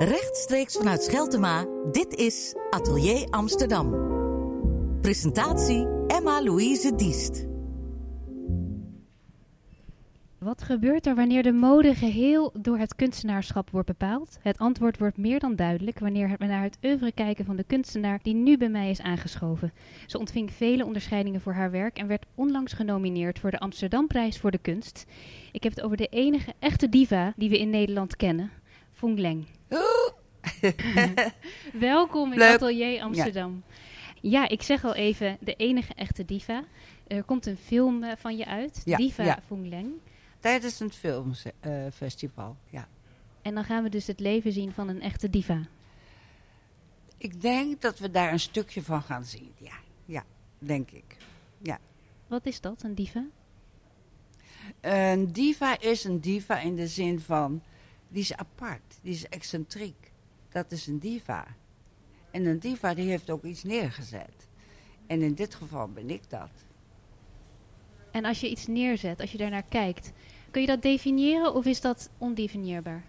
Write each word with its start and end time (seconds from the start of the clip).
Rechtstreeks 0.00 0.76
vanuit 0.76 1.02
Scheltema, 1.02 1.66
dit 1.92 2.14
is 2.14 2.54
Atelier 2.70 3.26
Amsterdam. 3.30 3.90
Presentatie 5.00 5.86
Emma-Louise 6.06 6.94
Diest. 6.94 7.46
Wat 10.38 10.62
gebeurt 10.62 11.06
er 11.06 11.14
wanneer 11.14 11.42
de 11.42 11.52
mode 11.52 11.94
geheel 11.94 12.52
door 12.58 12.78
het 12.78 12.94
kunstenaarschap 12.94 13.70
wordt 13.70 13.86
bepaald? 13.86 14.38
Het 14.42 14.58
antwoord 14.58 14.98
wordt 14.98 15.16
meer 15.16 15.38
dan 15.38 15.56
duidelijk 15.56 15.98
wanneer 15.98 16.36
we 16.38 16.46
naar 16.46 16.62
het 16.62 16.78
oeuvre 16.84 17.12
kijken 17.12 17.44
van 17.44 17.56
de 17.56 17.64
kunstenaar 17.64 18.18
die 18.22 18.34
nu 18.34 18.56
bij 18.56 18.68
mij 18.68 18.90
is 18.90 19.00
aangeschoven. 19.00 19.72
Ze 20.06 20.18
ontving 20.18 20.52
vele 20.52 20.84
onderscheidingen 20.84 21.40
voor 21.40 21.52
haar 21.52 21.70
werk 21.70 21.98
en 21.98 22.06
werd 22.06 22.26
onlangs 22.34 22.72
genomineerd 22.72 23.38
voor 23.38 23.50
de 23.50 23.58
Amsterdamprijs 23.58 24.38
voor 24.38 24.50
de 24.50 24.58
kunst. 24.58 25.06
Ik 25.52 25.62
heb 25.62 25.74
het 25.74 25.84
over 25.84 25.96
de 25.96 26.06
enige 26.06 26.52
echte 26.58 26.88
diva 26.88 27.32
die 27.36 27.50
we 27.50 27.58
in 27.58 27.70
Nederland 27.70 28.16
kennen, 28.16 28.50
Fong 29.00 29.18
Leng. 29.18 29.46
Welkom 31.72 32.32
in 32.32 32.38
Leuk. 32.38 32.54
Atelier 32.54 33.02
Amsterdam. 33.02 33.62
Ja. 34.20 34.48
ik 34.48 34.62
zeg 34.62 34.84
al 34.84 34.94
even 34.94 35.38
de 35.40 35.54
enige 35.54 35.94
echte 35.94 36.24
diva. 36.24 36.64
Er 37.06 37.24
komt 37.24 37.46
een 37.46 37.56
film 37.56 38.02
eh, 38.02 38.16
van 38.16 38.36
je 38.36 38.46
uit, 38.46 38.82
Ja, 38.84 38.96
Diva 38.96 39.24
ja. 39.24 39.42
Fong 39.46 39.68
Leng. 39.68 39.92
Tijdens 40.40 40.80
een 40.80 40.92
filmfestival, 40.92 42.56
ja. 42.70 42.88
En 43.42 43.54
dan 43.54 43.64
gaan 43.64 43.82
we 43.82 43.88
dus 43.88 44.06
het 44.06 44.20
leven 44.20 44.52
zien 44.52 44.72
van 44.72 44.88
een 44.88 45.00
echte 45.00 45.30
diva. 45.30 45.60
Ik 47.16 47.40
denk 47.40 47.80
dat 47.80 47.98
we 47.98 48.10
daar 48.10 48.32
een 48.32 48.40
stukje 48.40 48.82
van 48.82 49.02
gaan 49.02 49.24
zien. 49.24 49.52
Ja, 49.58 49.76
ja 50.04 50.24
denk 50.58 50.90
ik. 50.90 51.16
Wat 52.26 52.46
is 52.46 52.60
dat, 52.60 52.82
een 52.82 52.94
diva? 52.94 53.24
Een 54.80 55.32
diva 55.32 55.80
is 55.80 56.04
een 56.04 56.20
diva 56.20 56.60
in 56.60 56.76
de 56.76 56.86
zin 56.86 57.20
van, 57.20 57.62
die 58.10 58.22
is 58.22 58.34
apart, 58.34 58.98
die 59.02 59.12
is 59.12 59.28
excentriek. 59.28 60.12
Dat 60.48 60.72
is 60.72 60.86
een 60.86 60.98
diva. 60.98 61.46
En 62.30 62.46
een 62.46 62.58
diva 62.58 62.94
die 62.94 63.08
heeft 63.08 63.30
ook 63.30 63.44
iets 63.44 63.62
neergezet. 63.62 64.48
En 65.06 65.22
in 65.22 65.34
dit 65.34 65.54
geval 65.54 65.88
ben 65.88 66.10
ik 66.10 66.30
dat. 66.30 66.50
En 68.10 68.24
als 68.24 68.40
je 68.40 68.50
iets 68.50 68.66
neerzet, 68.66 69.20
als 69.20 69.32
je 69.32 69.38
daarnaar 69.38 69.64
kijkt, 69.68 70.12
kun 70.50 70.60
je 70.60 70.66
dat 70.66 70.82
definiëren 70.82 71.54
of 71.54 71.64
is 71.64 71.80
dat 71.80 72.10
ondefinieerbaar? 72.18 73.04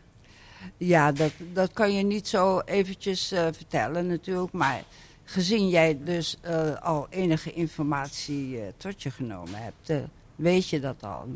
Ja, 0.77 1.11
dat, 1.11 1.31
dat 1.53 1.73
kan 1.73 1.93
je 1.93 2.03
niet 2.03 2.27
zo 2.27 2.59
eventjes 2.59 3.31
eh, 3.31 3.47
vertellen 3.51 4.07
natuurlijk. 4.07 4.53
Maar 4.53 4.83
gezien 5.23 5.69
jij 5.69 5.99
dus 6.03 6.37
eh, 6.41 6.81
al 6.81 7.07
enige 7.09 7.53
informatie 7.53 8.61
eh, 8.61 8.67
tot 8.77 9.03
je 9.03 9.11
genomen 9.11 9.63
hebt, 9.63 9.93
weet 10.35 10.69
je 10.69 10.79
dat 10.79 11.03
al. 11.03 11.27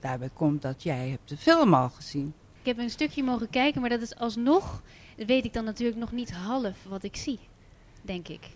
Daarbij 0.00 0.30
komt 0.32 0.62
dat 0.62 0.82
jij 0.82 1.08
hebt 1.08 1.28
de 1.28 1.36
film 1.36 1.74
al 1.74 1.88
gezien. 1.88 2.34
Ik 2.62 2.68
heb 2.68 2.78
een 2.78 2.90
stukje 2.90 3.22
mogen 3.22 3.50
kijken, 3.50 3.80
maar 3.80 3.90
dat 3.90 4.00
is 4.00 4.16
alsnog, 4.16 4.82
weet 5.16 5.44
ik 5.44 5.52
dan 5.52 5.64
natuurlijk 5.64 5.98
nog 5.98 6.12
niet 6.12 6.32
half 6.32 6.76
wat 6.88 7.02
ik 7.02 7.16
zie, 7.16 7.38
denk 8.02 8.28
ik. 8.28 8.48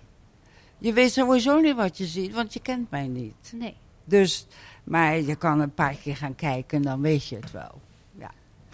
Je 0.78 0.92
weet 0.92 1.12
sowieso 1.12 1.60
niet 1.60 1.74
wat 1.74 1.98
je 1.98 2.06
ziet, 2.06 2.34
want 2.34 2.52
je 2.52 2.60
kent 2.60 2.90
mij 2.90 3.06
niet. 3.06 3.52
Nee. 3.54 3.74
Dus, 4.04 4.46
maar 4.84 5.20
je 5.20 5.36
kan 5.36 5.60
een 5.60 5.74
paar 5.74 5.94
keer 5.94 6.16
gaan 6.16 6.34
kijken 6.34 6.76
en 6.76 6.82
dan 6.82 7.00
weet 7.00 7.28
je 7.28 7.36
het 7.36 7.50
wel. 7.50 7.80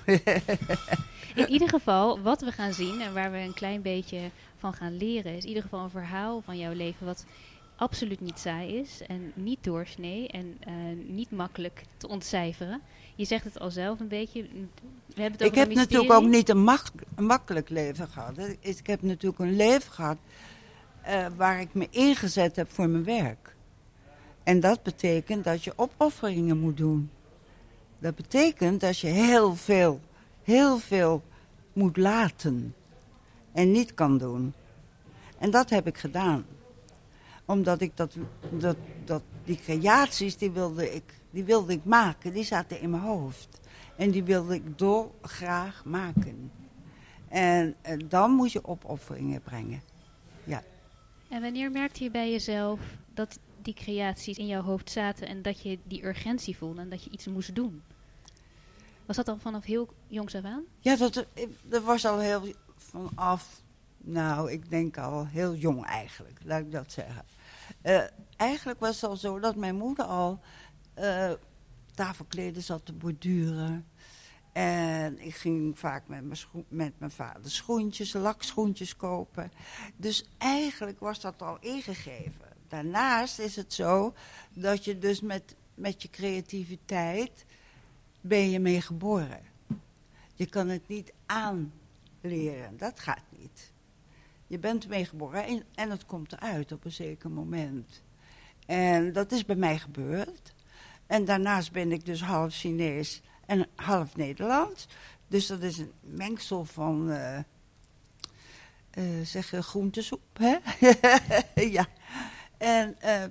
In 1.34 1.48
ieder 1.48 1.68
geval, 1.68 2.20
wat 2.20 2.40
we 2.40 2.52
gaan 2.52 2.72
zien 2.72 3.00
en 3.00 3.14
waar 3.14 3.30
we 3.30 3.38
een 3.38 3.54
klein 3.54 3.82
beetje 3.82 4.30
van 4.58 4.72
gaan 4.72 4.96
leren, 4.96 5.34
is 5.34 5.42
in 5.42 5.48
ieder 5.48 5.62
geval 5.62 5.84
een 5.84 5.90
verhaal 5.90 6.40
van 6.40 6.58
jouw 6.58 6.72
leven 6.72 7.06
wat 7.06 7.24
absoluut 7.76 8.20
niet 8.20 8.38
saai 8.38 8.76
is 8.76 9.02
en 9.06 9.32
niet 9.34 9.64
doorsnee 9.64 10.28
en 10.28 10.56
eh, 10.60 10.74
niet 11.06 11.30
makkelijk 11.30 11.84
te 11.96 12.08
ontcijferen. 12.08 12.80
Je 13.14 13.24
zegt 13.24 13.44
het 13.44 13.58
al 13.58 13.70
zelf 13.70 14.00
een 14.00 14.08
beetje. 14.08 14.42
We 15.14 15.22
hebben 15.22 15.38
het 15.38 15.48
Ik 15.48 15.54
heb 15.54 15.74
natuurlijk 15.74 16.12
ook 16.12 16.26
niet 16.26 16.48
een, 16.48 16.62
mak- 16.62 16.90
een 17.14 17.26
makkelijk 17.26 17.68
leven 17.68 18.08
gehad. 18.08 18.38
Ik 18.60 18.86
heb 18.86 19.02
natuurlijk 19.02 19.42
een 19.42 19.56
leven 19.56 19.92
gehad 19.92 20.16
eh, 21.02 21.26
waar 21.36 21.60
ik 21.60 21.74
me 21.74 21.86
ingezet 21.90 22.56
heb 22.56 22.70
voor 22.70 22.88
mijn 22.88 23.04
werk. 23.04 23.54
En 24.42 24.60
dat 24.60 24.82
betekent 24.82 25.44
dat 25.44 25.64
je 25.64 25.72
opofferingen 25.76 26.58
moet 26.58 26.76
doen. 26.76 27.10
Dat 27.98 28.14
betekent 28.14 28.80
dat 28.80 28.98
je 28.98 29.06
heel 29.06 29.54
veel, 29.56 30.00
heel 30.42 30.78
veel 30.78 31.22
moet 31.72 31.96
laten. 31.96 32.74
En 33.52 33.72
niet 33.72 33.94
kan 33.94 34.18
doen. 34.18 34.52
En 35.38 35.50
dat 35.50 35.70
heb 35.70 35.86
ik 35.86 35.98
gedaan. 35.98 36.46
Omdat 37.44 37.80
ik 37.80 37.96
dat, 37.96 38.12
dat, 38.50 38.76
dat 39.04 39.22
die 39.44 39.58
creaties, 39.64 40.36
die 40.36 40.50
wilde 40.50 40.94
ik, 40.94 41.02
die 41.32 41.44
wilde 41.44 41.72
ik 41.72 41.84
maken. 41.84 42.32
Die 42.32 42.44
zaten 42.44 42.80
in 42.80 42.90
mijn 42.90 43.02
hoofd. 43.02 43.60
En 43.96 44.10
die 44.10 44.24
wilde 44.24 44.54
ik 44.54 44.78
dolgraag 44.78 45.84
maken. 45.84 46.52
En 47.28 47.74
eh, 47.82 47.98
dan 48.08 48.30
moet 48.30 48.52
je 48.52 48.64
opofferingen 48.64 49.42
brengen. 49.42 49.82
En 51.32 51.40
wanneer 51.40 51.70
merkte 51.70 52.04
je 52.04 52.10
bij 52.10 52.30
jezelf 52.30 52.80
dat 53.14 53.38
die 53.62 53.74
creaties 53.74 54.38
in 54.38 54.46
jouw 54.46 54.62
hoofd 54.62 54.90
zaten 54.90 55.28
en 55.28 55.42
dat 55.42 55.62
je 55.62 55.78
die 55.84 56.04
urgentie 56.04 56.56
voelde 56.56 56.80
en 56.80 56.90
dat 56.90 57.04
je 57.04 57.10
iets 57.10 57.26
moest 57.26 57.54
doen? 57.54 57.82
Was 59.06 59.16
dat 59.16 59.28
al 59.28 59.38
vanaf 59.38 59.64
heel 59.64 59.88
jongs 60.06 60.34
af 60.34 60.44
aan? 60.44 60.64
Ja, 60.80 60.96
dat, 60.96 61.26
eh, 61.34 61.46
dat 61.62 61.82
was 61.82 62.04
al 62.04 62.18
heel 62.18 62.42
vanaf, 62.76 63.62
nou, 63.98 64.50
ik 64.50 64.70
denk 64.70 64.98
al 64.98 65.26
heel 65.26 65.54
jong 65.54 65.84
eigenlijk, 65.84 66.38
laat 66.44 66.60
ik 66.60 66.72
dat 66.72 66.92
zeggen. 66.92 67.24
Eh, 67.80 68.02
eigenlijk 68.36 68.80
was 68.80 69.00
het 69.00 69.10
al 69.10 69.16
zo 69.16 69.38
dat 69.38 69.56
mijn 69.56 69.76
moeder 69.76 70.04
al 70.04 70.40
eh, 70.94 71.32
tafelkleden 71.94 72.62
zat 72.62 72.84
te 72.84 72.92
borduren. 72.92 73.86
En 74.52 75.18
ik 75.18 75.34
ging 75.34 75.78
vaak 75.78 76.08
met 76.08 76.24
mijn, 76.24 76.38
met 76.68 76.92
mijn 76.98 77.10
vader 77.10 77.50
schoentjes, 77.50 78.12
lakschoentjes 78.12 78.96
kopen. 78.96 79.52
Dus 79.96 80.28
eigenlijk 80.38 81.00
was 81.00 81.20
dat 81.20 81.42
al 81.42 81.56
ingegeven. 81.60 82.52
Daarnaast 82.68 83.38
is 83.38 83.56
het 83.56 83.72
zo 83.72 84.14
dat 84.52 84.84
je 84.84 84.98
dus 84.98 85.20
met, 85.20 85.56
met 85.74 86.02
je 86.02 86.10
creativiteit 86.10 87.44
ben 88.20 88.50
je 88.50 88.58
mee 88.58 88.80
geboren. 88.80 89.40
Je 90.34 90.46
kan 90.46 90.68
het 90.68 90.88
niet 90.88 91.12
aanleren, 91.26 92.76
dat 92.76 93.00
gaat 93.00 93.24
niet. 93.38 93.72
Je 94.46 94.58
bent 94.58 94.88
mee 94.88 95.04
geboren 95.04 95.44
en, 95.44 95.62
en 95.74 95.90
het 95.90 96.06
komt 96.06 96.32
eruit 96.32 96.72
op 96.72 96.84
een 96.84 96.92
zeker 96.92 97.30
moment. 97.30 98.02
En 98.66 99.12
dat 99.12 99.32
is 99.32 99.44
bij 99.44 99.56
mij 99.56 99.78
gebeurd. 99.78 100.54
En 101.12 101.24
daarnaast 101.24 101.72
ben 101.72 101.92
ik 101.92 102.06
dus 102.06 102.22
half 102.22 102.54
Chinees 102.54 103.22
en 103.46 103.66
half 103.74 104.16
Nederlands. 104.16 104.88
Dus 105.28 105.46
dat 105.46 105.62
is 105.62 105.78
een 105.78 105.92
mengsel 106.00 106.64
van, 106.64 107.14
zeg 109.22 109.50
je, 109.50 109.62
groentesoep, 109.62 110.38
hè? 110.38 110.56
ja. 111.78 111.86
En, 112.58 113.00
eh, 113.00 113.24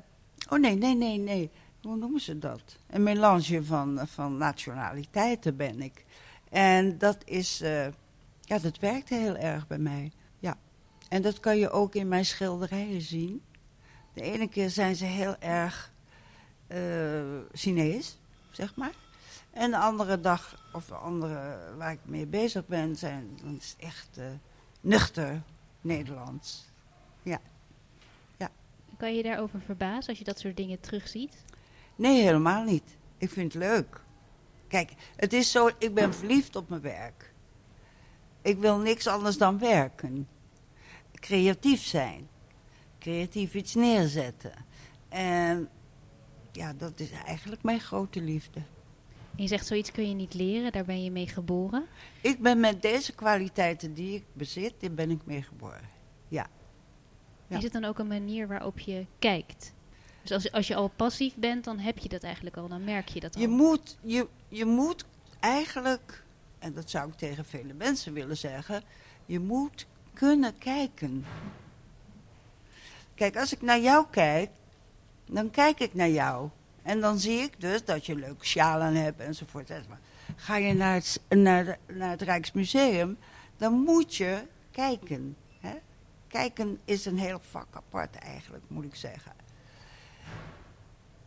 oh 0.49 0.59
nee, 0.59 0.75
nee, 0.75 0.95
nee, 0.95 1.17
nee. 1.17 1.51
Hoe 1.81 1.95
noemen 1.95 2.21
ze 2.21 2.39
dat? 2.39 2.61
Een 2.87 3.03
melange 3.03 3.63
van, 3.63 4.07
van 4.07 4.37
nationaliteiten 4.37 5.55
ben 5.55 5.81
ik. 5.81 6.05
En 6.49 6.97
dat 6.97 7.17
is, 7.25 7.57
ja, 8.41 8.59
dat 8.61 8.79
werkt 8.79 9.09
heel 9.09 9.35
erg 9.35 9.67
bij 9.67 9.79
mij. 9.79 10.11
Ja. 10.39 10.57
En 11.09 11.21
dat 11.21 11.39
kan 11.39 11.57
je 11.57 11.69
ook 11.69 11.95
in 11.95 12.07
mijn 12.07 12.25
schilderijen 12.25 13.01
zien. 13.01 13.41
De 14.13 14.21
ene 14.21 14.47
keer 14.47 14.69
zijn 14.69 14.95
ze 14.95 15.05
heel 15.05 15.35
erg 15.39 15.90
eh 16.71 17.59
Chinees, 17.59 18.17
zeg 18.51 18.75
maar. 18.75 18.93
En 19.51 19.71
de 19.71 19.77
andere 19.77 20.19
dag, 20.19 20.69
of 20.73 20.85
de 20.85 20.95
andere 20.95 21.57
waar 21.77 21.91
ik 21.91 21.99
mee 22.03 22.25
bezig 22.25 22.67
ben, 22.67 22.95
zijn, 22.95 23.39
dan 23.43 23.57
is 23.57 23.75
het 23.77 23.87
echt 23.87 24.17
eh, 24.17 24.25
nuchter 24.81 25.41
Nederlands. 25.81 26.71
Kan 29.01 29.15
je 29.15 29.23
daarover 29.23 29.61
verbazen 29.61 30.09
als 30.09 30.17
je 30.17 30.23
dat 30.23 30.39
soort 30.39 30.57
dingen 30.57 30.79
terugziet? 30.79 31.43
Nee, 31.95 32.21
helemaal 32.21 32.63
niet. 32.63 32.97
Ik 33.17 33.29
vind 33.29 33.53
het 33.53 33.63
leuk. 33.63 34.01
Kijk, 34.67 34.91
het 35.15 35.33
is 35.33 35.51
zo, 35.51 35.69
ik 35.77 35.93
ben 35.93 36.13
verliefd 36.13 36.55
op 36.55 36.69
mijn 36.69 36.81
werk. 36.81 37.33
Ik 38.41 38.57
wil 38.57 38.77
niks 38.77 39.07
anders 39.07 39.37
dan 39.37 39.59
werken. 39.59 40.27
Creatief 41.13 41.83
zijn. 41.83 42.27
Creatief 42.99 43.53
iets 43.53 43.75
neerzetten. 43.75 44.53
En 45.09 45.69
ja, 46.51 46.73
dat 46.73 46.99
is 46.99 47.11
eigenlijk 47.11 47.63
mijn 47.63 47.79
grote 47.79 48.21
liefde. 48.21 48.59
En 49.35 49.43
je 49.43 49.47
zegt 49.47 49.67
zoiets 49.67 49.91
kun 49.91 50.07
je 50.07 50.15
niet 50.15 50.33
leren, 50.33 50.71
daar 50.71 50.85
ben 50.85 51.03
je 51.03 51.11
mee 51.11 51.27
geboren. 51.27 51.85
Ik 52.21 52.39
ben 52.39 52.59
met 52.59 52.81
deze 52.81 53.13
kwaliteiten 53.13 53.93
die 53.93 54.15
ik 54.15 54.23
bezit, 54.33 54.73
daar 54.79 54.91
ben 54.91 55.11
ik 55.11 55.25
mee 55.25 55.41
geboren. 55.41 55.89
Ja. 56.27 56.49
Is 57.47 57.63
het 57.63 57.73
dan 57.73 57.83
ook 57.83 57.99
een 57.99 58.07
manier 58.07 58.47
waarop 58.47 58.79
je 58.79 59.05
kijkt? 59.19 59.73
Dus 60.21 60.31
als, 60.31 60.51
als 60.51 60.67
je 60.67 60.75
al 60.75 60.87
passief 60.87 61.35
bent, 61.35 61.63
dan 61.63 61.79
heb 61.79 61.97
je 61.97 62.09
dat 62.09 62.23
eigenlijk 62.23 62.57
al, 62.57 62.67
dan 62.67 62.83
merk 62.83 63.07
je 63.07 63.19
dat 63.19 63.35
al. 63.35 63.41
Je 63.41 63.47
moet, 63.47 63.97
je, 64.01 64.27
je 64.47 64.65
moet 64.65 65.05
eigenlijk, 65.39 66.23
en 66.59 66.73
dat 66.73 66.89
zou 66.89 67.09
ik 67.09 67.15
tegen 67.15 67.45
vele 67.45 67.73
mensen 67.73 68.13
willen 68.13 68.37
zeggen, 68.37 68.83
je 69.25 69.39
moet 69.39 69.87
kunnen 70.13 70.57
kijken. 70.57 71.25
Kijk, 73.15 73.37
als 73.37 73.53
ik 73.53 73.61
naar 73.61 73.79
jou 73.79 74.05
kijk, 74.09 74.49
dan 75.35 75.51
kijk 75.51 75.79
ik 75.79 75.93
naar 75.93 76.09
jou. 76.09 76.49
En 76.83 76.99
dan 76.99 77.19
zie 77.19 77.39
ik 77.39 77.61
dus 77.61 77.85
dat 77.85 78.05
je 78.05 78.15
leuke 78.15 78.45
sjalen 78.45 78.95
hebt 78.95 79.19
enzovoort. 79.19 79.71
Ga 80.35 80.55
je 80.55 80.73
naar 80.73 80.93
het, 80.93 81.21
naar, 81.29 81.65
de- 81.65 81.93
naar 81.93 82.09
het 82.09 82.21
Rijksmuseum, 82.21 83.17
dan 83.57 83.73
moet 83.73 84.15
je 84.15 84.43
kijken. 84.71 85.35
Hè? 85.59 85.73
Kijken 86.27 86.79
is 86.85 87.05
een 87.05 87.17
heel 87.17 87.39
vak 87.49 87.67
apart 87.71 88.15
eigenlijk, 88.15 88.63
moet 88.67 88.83
ik 88.85 88.95
zeggen. 88.95 89.31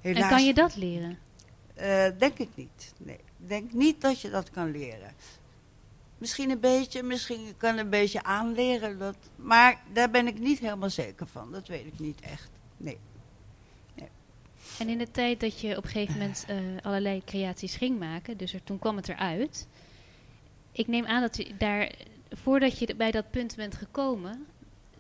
En 0.01 0.29
kan 0.29 0.45
je 0.45 0.55
dat 0.55 0.77
leren? 0.77 1.19
Uh, 1.81 2.07
denk 2.19 2.39
ik 2.39 2.49
niet. 2.55 2.93
Nee, 2.99 3.19
denk 3.37 3.73
niet 3.73 4.01
dat 4.01 4.21
je 4.21 4.31
dat 4.31 4.51
kan 4.51 4.71
leren. 4.71 5.13
Misschien 6.19 6.51
een 6.51 6.61
beetje, 6.61 7.03
misschien 7.03 7.55
kan 7.57 7.77
een 7.79 7.91
beetje 7.91 8.23
aanleren. 8.23 8.99
Dat, 8.99 9.17
maar 9.37 9.83
daar 9.93 10.11
ben 10.11 10.27
ik 10.27 10.39
niet 10.39 10.59
helemaal 10.59 10.91
zeker 10.91 11.27
van. 11.27 11.53
Dat 11.53 11.69
weet 11.69 11.87
ik 11.87 11.99
niet 11.99 12.21
echt. 12.21 12.51
Nee. 12.77 12.99
En 14.79 14.89
in 14.89 14.99
de 14.99 15.11
tijd 15.11 15.41
dat 15.41 15.61
je 15.61 15.77
op 15.77 15.85
een 15.85 15.91
gegeven 15.91 16.13
moment 16.13 16.47
uh, 16.51 16.57
allerlei 16.83 17.23
creaties 17.25 17.77
ging 17.77 17.99
maken, 17.99 18.37
dus 18.37 18.55
er, 18.55 18.65
toen 18.65 18.79
kwam 18.79 18.97
het 18.97 19.09
eruit. 19.09 19.67
Ik 20.73 20.87
neem 20.87 21.07
aan 21.07 21.21
dat 21.21 21.37
je 21.37 21.57
daar, 21.59 21.93
voordat 22.31 22.79
je 22.79 22.95
bij 22.97 23.11
dat 23.11 23.31
punt 23.31 23.57
bent 23.57 23.77
gekomen, 23.77 24.47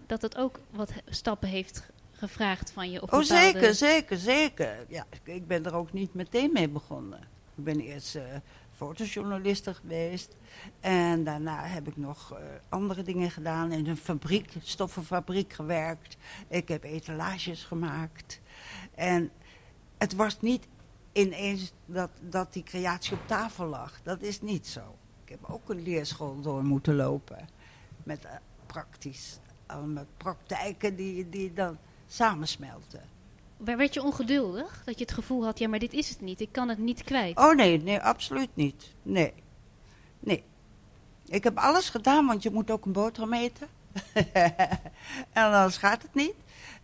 dat 0.07 0.23
het 0.23 0.37
ook 0.37 0.61
wat 0.71 0.93
stappen 1.09 1.49
heeft 1.49 1.87
gevraagd 2.13 2.71
van 2.71 2.91
je? 2.91 3.03
Of 3.03 3.13
oh, 3.13 3.23
zeker, 3.23 3.75
zeker, 3.75 4.17
zeker. 4.17 4.87
Ja, 4.89 5.07
ik 5.25 5.47
ben 5.47 5.65
er 5.65 5.75
ook 5.75 5.93
niet 5.93 6.15
meteen 6.15 6.51
mee 6.53 6.69
begonnen. 6.69 7.21
Ik 7.55 7.65
ben 7.65 7.81
eerst 7.81 8.17
uh, 8.17 8.23
fotojournaliste 8.77 9.75
geweest. 9.75 10.37
En 10.81 11.25
daarna 11.25 11.65
heb 11.65 11.89
ik 11.89 11.97
nog 11.97 12.33
uh, 12.33 12.39
andere 12.69 13.03
dingen 13.03 13.31
gedaan. 13.31 13.73
In 13.73 13.87
een 13.87 13.97
fabriek, 13.97 14.53
stoffenfabriek 14.63 15.53
gewerkt. 15.53 16.17
Ik 16.49 16.69
heb 16.69 16.85
etalages 16.85 17.65
gemaakt. 17.65 18.41
En 18.95 19.31
het 20.05 20.15
was 20.15 20.41
niet 20.41 20.67
ineens 21.13 21.73
dat, 21.87 22.11
dat 22.21 22.53
die 22.53 22.63
creatie 22.63 23.13
op 23.13 23.27
tafel 23.27 23.67
lag. 23.67 24.01
Dat 24.03 24.23
is 24.23 24.41
niet 24.41 24.67
zo. 24.67 24.81
Ik 25.25 25.29
heb 25.29 25.51
ook 25.51 25.69
een 25.69 25.83
leerschool 25.83 26.41
door 26.41 26.65
moeten 26.65 26.95
lopen. 26.95 27.49
Met 28.03 28.25
uh, 28.25 28.31
praktisch. 28.67 29.39
met 29.87 30.07
praktijken 30.17 30.97
die, 30.97 31.29
die 31.29 31.53
dan 31.53 31.79
samensmelten. 32.07 33.03
Werd 33.57 33.95
je 33.95 34.03
ongeduldig? 34.03 34.83
Dat 34.85 34.99
je 34.99 35.05
het 35.05 35.15
gevoel 35.15 35.45
had, 35.45 35.59
ja, 35.59 35.69
maar 35.69 35.79
dit 35.79 35.93
is 35.93 36.09
het 36.09 36.21
niet. 36.21 36.41
Ik 36.41 36.53
kan 36.53 36.69
het 36.69 36.79
niet 36.79 37.05
kwijt. 37.05 37.39
Oh 37.39 37.55
nee, 37.55 37.83
nee, 37.83 38.01
absoluut 38.01 38.57
niet. 38.57 38.95
Nee. 39.03 39.33
Nee. 40.21 40.45
Ik 41.27 41.45
heb 41.45 41.59
alles 41.59 41.89
gedaan, 41.89 42.27
want 42.27 42.43
je 42.43 42.51
moet 42.51 42.71
ook 42.71 42.85
een 42.85 42.93
boterham 42.93 43.33
eten. 43.33 43.69
en 45.33 45.45
anders 45.45 45.77
gaat 45.77 46.03
het 46.03 46.15
niet. 46.15 46.35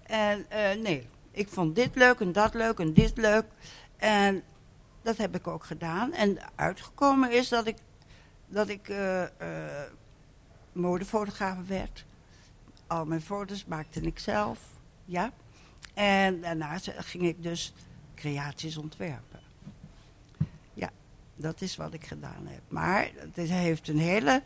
En 0.03 0.47
uh, 0.53 0.83
nee, 0.83 1.09
ik 1.41 1.49
vond 1.49 1.75
dit 1.75 1.95
leuk 1.95 2.21
en 2.21 2.33
dat 2.33 2.55
leuk 2.55 2.79
en 2.79 2.93
dit 2.93 3.17
leuk. 3.17 3.45
En 3.97 4.43
dat 5.03 5.17
heb 5.17 5.35
ik 5.35 5.47
ook 5.47 5.65
gedaan. 5.65 6.13
En 6.13 6.39
uitgekomen 6.55 7.33
is 7.33 7.49
dat 7.49 7.67
ik, 7.67 7.77
dat 8.47 8.69
ik 8.69 8.89
uh, 8.89 9.25
modefotograaf 10.73 11.67
werd. 11.67 12.05
Al 12.87 13.05
mijn 13.05 13.23
foto's 13.23 13.65
maakte 13.65 14.01
ik 14.01 14.19
zelf. 14.19 14.59
Ja. 15.05 15.33
En 15.95 16.41
daarna 16.41 16.79
ging 16.97 17.23
ik 17.23 17.43
dus 17.43 17.73
creaties 18.15 18.77
ontwerpen. 18.77 19.41
Ja, 20.75 20.91
dat 21.37 21.61
is 21.61 21.77
wat 21.77 21.95
ik 21.95 22.07
gedaan 22.07 22.47
heb. 22.47 22.63
Maar 22.69 23.11
het 23.17 23.49
heeft 23.49 23.89
een 23.89 23.99
hele 23.99 24.43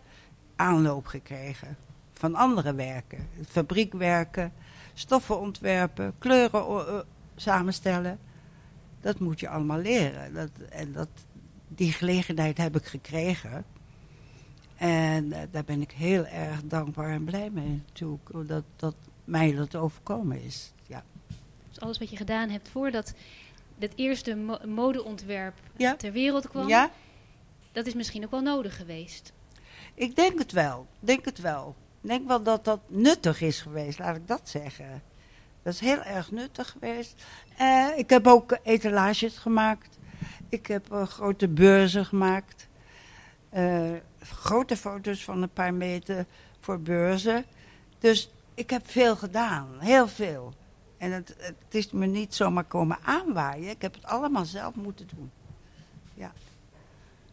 aanloop 0.56 1.06
gekregen 1.06 1.76
van 2.12 2.34
andere 2.34 2.74
werken. 2.74 3.28
Fabriekwerken, 3.48 4.52
stoffen 4.94 5.40
ontwerpen, 5.40 6.14
kleuren 6.18 6.86
uh, 6.86 6.98
samenstellen. 7.36 8.18
Dat 9.00 9.18
moet 9.18 9.40
je 9.40 9.48
allemaal 9.48 9.78
leren. 9.78 10.34
Dat, 10.34 10.50
en 10.70 10.92
dat, 10.92 11.08
die 11.68 11.92
gelegenheid 11.92 12.56
heb 12.56 12.76
ik 12.76 12.84
gekregen. 12.84 13.64
En 14.76 15.24
uh, 15.24 15.38
daar 15.50 15.64
ben 15.64 15.80
ik 15.80 15.90
heel 15.90 16.26
erg 16.26 16.62
dankbaar 16.64 17.10
en 17.10 17.24
blij 17.24 17.50
mee 17.50 17.82
natuurlijk. 17.86 18.48
Dat, 18.48 18.64
dat 18.76 18.94
mij 19.24 19.54
dat 19.54 19.74
overkomen 19.74 20.42
is. 20.42 20.72
Ja. 20.86 21.04
Dus 21.68 21.80
alles 21.80 21.98
wat 21.98 22.10
je 22.10 22.16
gedaan 22.16 22.48
hebt 22.48 22.68
voordat 22.68 23.14
het 23.78 23.92
eerste 23.94 24.58
modeontwerp 24.66 25.54
ter 25.98 26.12
wereld 26.12 26.48
kwam, 26.48 26.68
ja? 26.68 26.90
dat 27.72 27.86
is 27.86 27.94
misschien 27.94 28.24
ook 28.24 28.30
wel 28.30 28.40
nodig 28.40 28.76
geweest. 28.76 29.32
Ik 29.94 30.16
denk 30.16 30.38
het 30.38 30.52
wel. 30.52 30.86
Denk 31.00 31.24
het 31.24 31.38
wel. 31.38 31.74
Ik 32.04 32.10
denk 32.10 32.28
wel 32.28 32.42
dat 32.42 32.64
dat 32.64 32.80
nuttig 32.86 33.40
is 33.40 33.60
geweest, 33.60 33.98
laat 33.98 34.16
ik 34.16 34.28
dat 34.28 34.48
zeggen. 34.48 35.02
Dat 35.62 35.72
is 35.72 35.80
heel 35.80 36.02
erg 36.02 36.30
nuttig 36.30 36.70
geweest. 36.70 37.24
Uh, 37.60 37.88
ik 37.96 38.10
heb 38.10 38.26
ook 38.26 38.58
etalages 38.62 39.36
gemaakt. 39.36 39.98
Ik 40.48 40.66
heb 40.66 40.92
uh, 40.92 41.02
grote 41.02 41.48
beurzen 41.48 42.04
gemaakt. 42.04 42.68
Uh, 43.54 43.90
grote 44.20 44.76
foto's 44.76 45.24
van 45.24 45.42
een 45.42 45.52
paar 45.52 45.74
meter 45.74 46.26
voor 46.58 46.80
beurzen. 46.80 47.44
Dus 47.98 48.30
ik 48.54 48.70
heb 48.70 48.90
veel 48.90 49.16
gedaan, 49.16 49.68
heel 49.78 50.08
veel. 50.08 50.54
En 50.98 51.12
het, 51.12 51.34
het, 51.38 51.74
is 51.74 51.90
me 51.90 52.06
niet 52.06 52.34
zomaar 52.34 52.64
komen 52.64 52.98
aanwaaien. 53.02 53.70
Ik 53.70 53.82
heb 53.82 53.94
het 53.94 54.04
allemaal 54.04 54.44
zelf 54.44 54.74
moeten 54.74 55.08
doen. 55.14 55.30
Ja. 56.14 56.32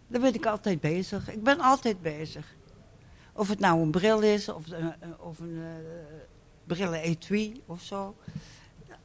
Daar 0.07 0.21
ben 0.21 0.33
ik 0.33 0.45
altijd 0.45 0.81
bezig. 0.81 1.31
Ik 1.31 1.43
ben 1.43 1.59
altijd 1.59 2.01
bezig. 2.01 2.59
Of 3.33 3.47
het 3.47 3.59
nou 3.59 3.81
een 3.81 3.91
bril 3.91 4.21
is, 4.21 4.49
of, 4.49 4.71
een, 4.71 5.19
of 5.19 5.39
een 5.39 5.55
uh, 5.55 5.65
brillen 6.63 7.01
etui 7.01 7.63
of 7.65 7.81
zo. 7.81 8.15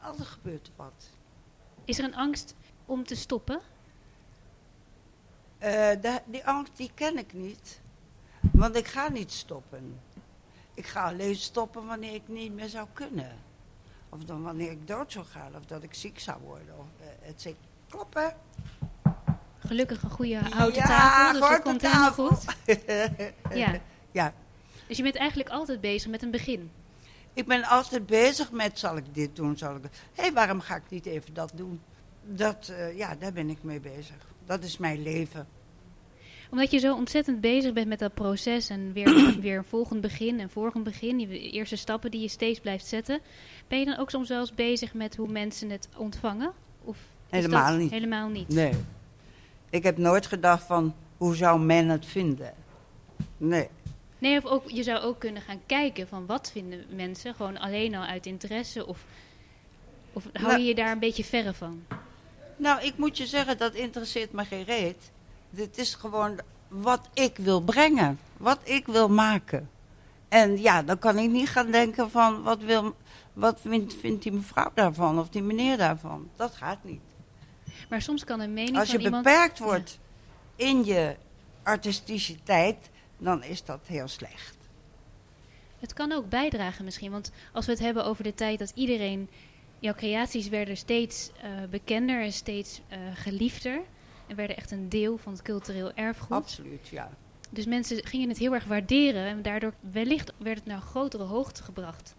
Altijd 0.00 0.28
gebeurt 0.28 0.66
er 0.66 0.72
wat. 0.76 1.10
Is 1.84 1.98
er 1.98 2.04
een 2.04 2.14
angst 2.14 2.54
om 2.86 3.04
te 3.04 3.14
stoppen? 3.14 3.60
Uh, 5.58 5.70
de, 6.00 6.20
die 6.24 6.46
angst 6.46 6.76
die 6.76 6.90
ken 6.94 7.18
ik 7.18 7.32
niet. 7.32 7.80
Want 8.52 8.76
ik 8.76 8.86
ga 8.86 9.08
niet 9.08 9.32
stoppen. 9.32 10.00
Ik 10.74 10.86
ga 10.86 11.04
alleen 11.04 11.36
stoppen 11.36 11.86
wanneer 11.86 12.14
ik 12.14 12.28
niet 12.28 12.54
meer 12.54 12.68
zou 12.68 12.86
kunnen. 12.92 13.32
Of 14.08 14.24
dan 14.24 14.42
wanneer 14.42 14.70
ik 14.70 14.86
dood 14.86 15.12
zou 15.12 15.24
gaan, 15.24 15.56
of 15.56 15.64
dat 15.64 15.82
ik 15.82 15.94
ziek 15.94 16.18
zou 16.18 16.40
worden. 16.42 16.78
Of, 16.78 16.86
uh, 17.00 17.06
het 17.20 17.42
zit 17.42 17.56
kloppen. 17.88 18.34
Gelukkig 19.58 20.02
een 20.02 20.10
goede 20.10 20.36
houten 20.36 20.82
ja, 20.82 20.86
tafel, 20.86 21.40
dus 21.40 21.48
dat 21.48 21.62
komt 21.62 21.82
helemaal 21.82 22.12
goed. 22.12 22.44
ja. 23.62 23.80
Ja. 24.16 24.32
Dus 24.88 24.96
je 24.96 25.02
bent 25.02 25.16
eigenlijk 25.16 25.50
altijd 25.50 25.80
bezig 25.80 26.10
met 26.10 26.22
een 26.22 26.30
begin? 26.30 26.70
Ik 27.32 27.46
ben 27.46 27.64
altijd 27.64 28.06
bezig 28.06 28.52
met, 28.52 28.78
zal 28.78 28.96
ik 28.96 29.04
dit 29.14 29.36
doen, 29.36 29.56
zal 29.56 29.76
ik... 29.76 29.82
Hé, 29.82 30.22
hey, 30.22 30.32
waarom 30.32 30.60
ga 30.60 30.76
ik 30.76 30.82
niet 30.88 31.06
even 31.06 31.34
dat 31.34 31.52
doen? 31.54 31.80
Dat, 32.22 32.68
uh, 32.70 32.96
ja, 32.96 33.14
daar 33.14 33.32
ben 33.32 33.50
ik 33.50 33.62
mee 33.62 33.80
bezig. 33.80 34.16
Dat 34.44 34.62
is 34.62 34.78
mijn 34.78 35.02
leven 35.02 35.46
omdat 36.50 36.70
je 36.70 36.78
zo 36.78 36.94
ontzettend 36.94 37.40
bezig 37.40 37.72
bent 37.72 37.88
met 37.88 37.98
dat 37.98 38.14
proces 38.14 38.68
en 38.68 38.92
weer, 38.92 39.36
weer 39.40 39.56
een 39.56 39.64
volgend 39.64 40.00
begin 40.00 40.40
en 40.40 40.50
volgend 40.50 40.84
begin, 40.84 41.16
die 41.16 41.50
eerste 41.50 41.76
stappen 41.76 42.10
die 42.10 42.20
je 42.20 42.28
steeds 42.28 42.60
blijft 42.60 42.86
zetten. 42.86 43.20
Ben 43.68 43.78
je 43.78 43.84
dan 43.84 43.96
ook 43.96 44.10
soms 44.10 44.28
wel 44.28 44.40
eens 44.40 44.54
bezig 44.54 44.94
met 44.94 45.16
hoe 45.16 45.28
mensen 45.28 45.70
het 45.70 45.88
ontvangen? 45.96 46.52
Of 46.84 46.98
helemaal 47.28 47.76
niet. 47.76 47.90
Helemaal 47.90 48.28
niet? 48.28 48.48
Nee. 48.48 48.72
Ik 49.70 49.82
heb 49.82 49.96
nooit 49.96 50.26
gedacht 50.26 50.62
van, 50.62 50.94
hoe 51.16 51.36
zou 51.36 51.60
men 51.60 51.88
het 51.88 52.06
vinden? 52.06 52.54
Nee. 53.36 53.68
Nee, 54.18 54.36
of 54.36 54.44
ook, 54.44 54.70
je 54.70 54.82
zou 54.82 55.00
ook 55.00 55.18
kunnen 55.18 55.42
gaan 55.42 55.60
kijken 55.66 56.08
van 56.08 56.26
wat 56.26 56.50
vinden 56.50 56.84
mensen, 56.90 57.34
gewoon 57.34 57.58
alleen 57.58 57.94
al 57.94 58.04
uit 58.04 58.26
interesse 58.26 58.86
of, 58.86 59.04
of 60.12 60.24
hou 60.32 60.46
nou, 60.46 60.60
je 60.60 60.66
je 60.66 60.74
daar 60.74 60.92
een 60.92 60.98
beetje 60.98 61.24
verre 61.24 61.54
van? 61.54 61.84
Nou, 62.56 62.82
ik 62.82 62.98
moet 62.98 63.16
je 63.16 63.26
zeggen, 63.26 63.58
dat 63.58 63.74
interesseert 63.74 64.32
me 64.32 64.44
geen 64.44 64.64
reet. 64.64 65.12
Dit 65.50 65.78
is 65.78 65.94
gewoon 65.94 66.40
wat 66.68 67.08
ik 67.14 67.36
wil 67.36 67.60
brengen. 67.60 68.18
Wat 68.36 68.58
ik 68.62 68.86
wil 68.86 69.08
maken. 69.08 69.70
En 70.28 70.60
ja, 70.60 70.82
dan 70.82 70.98
kan 70.98 71.18
ik 71.18 71.30
niet 71.30 71.48
gaan 71.48 71.70
denken 71.70 72.10
van 72.10 72.42
wat, 72.42 72.62
wil, 72.62 72.96
wat 73.32 73.60
vindt, 73.60 73.94
vindt 73.94 74.22
die 74.22 74.32
mevrouw 74.32 74.70
daarvan 74.74 75.18
of 75.18 75.28
die 75.28 75.42
meneer 75.42 75.76
daarvan. 75.76 76.28
Dat 76.36 76.54
gaat 76.54 76.84
niet. 76.84 77.00
Maar 77.88 78.02
soms 78.02 78.24
kan 78.24 78.40
een 78.40 78.52
mening 78.52 78.78
Als 78.78 78.90
je 78.90 78.98
iemand... 78.98 79.24
beperkt 79.24 79.58
wordt 79.58 79.98
in 80.56 80.84
je 80.84 81.16
artisticiteit, 81.62 82.90
dan 83.18 83.42
is 83.42 83.64
dat 83.64 83.80
heel 83.86 84.08
slecht. 84.08 84.56
Het 85.78 85.92
kan 85.92 86.12
ook 86.12 86.28
bijdragen 86.28 86.84
misschien, 86.84 87.10
want 87.10 87.30
als 87.52 87.66
we 87.66 87.72
het 87.72 87.80
hebben 87.80 88.04
over 88.04 88.24
de 88.24 88.34
tijd 88.34 88.58
dat 88.58 88.72
iedereen... 88.74 89.28
Jouw 89.78 89.94
creaties 89.94 90.48
werden 90.48 90.76
steeds 90.76 91.30
uh, 91.44 91.50
bekender 91.70 92.22
en 92.22 92.32
steeds 92.32 92.80
uh, 92.90 92.98
geliefder 93.14 93.80
en 94.26 94.36
werden 94.36 94.56
echt 94.56 94.70
een 94.70 94.88
deel 94.88 95.18
van 95.18 95.32
het 95.32 95.42
cultureel 95.42 95.92
erfgoed. 95.94 96.36
Absoluut, 96.36 96.88
ja. 96.88 97.10
Dus 97.50 97.66
mensen 97.66 98.06
gingen 98.06 98.28
het 98.28 98.38
heel 98.38 98.54
erg 98.54 98.64
waarderen 98.64 99.26
en 99.26 99.42
daardoor 99.42 99.72
wellicht 99.92 100.32
werd 100.36 100.58
het 100.58 100.66
naar 100.66 100.76
een 100.76 100.82
grotere 100.82 101.24
hoogte 101.24 101.62
gebracht. 101.62 102.14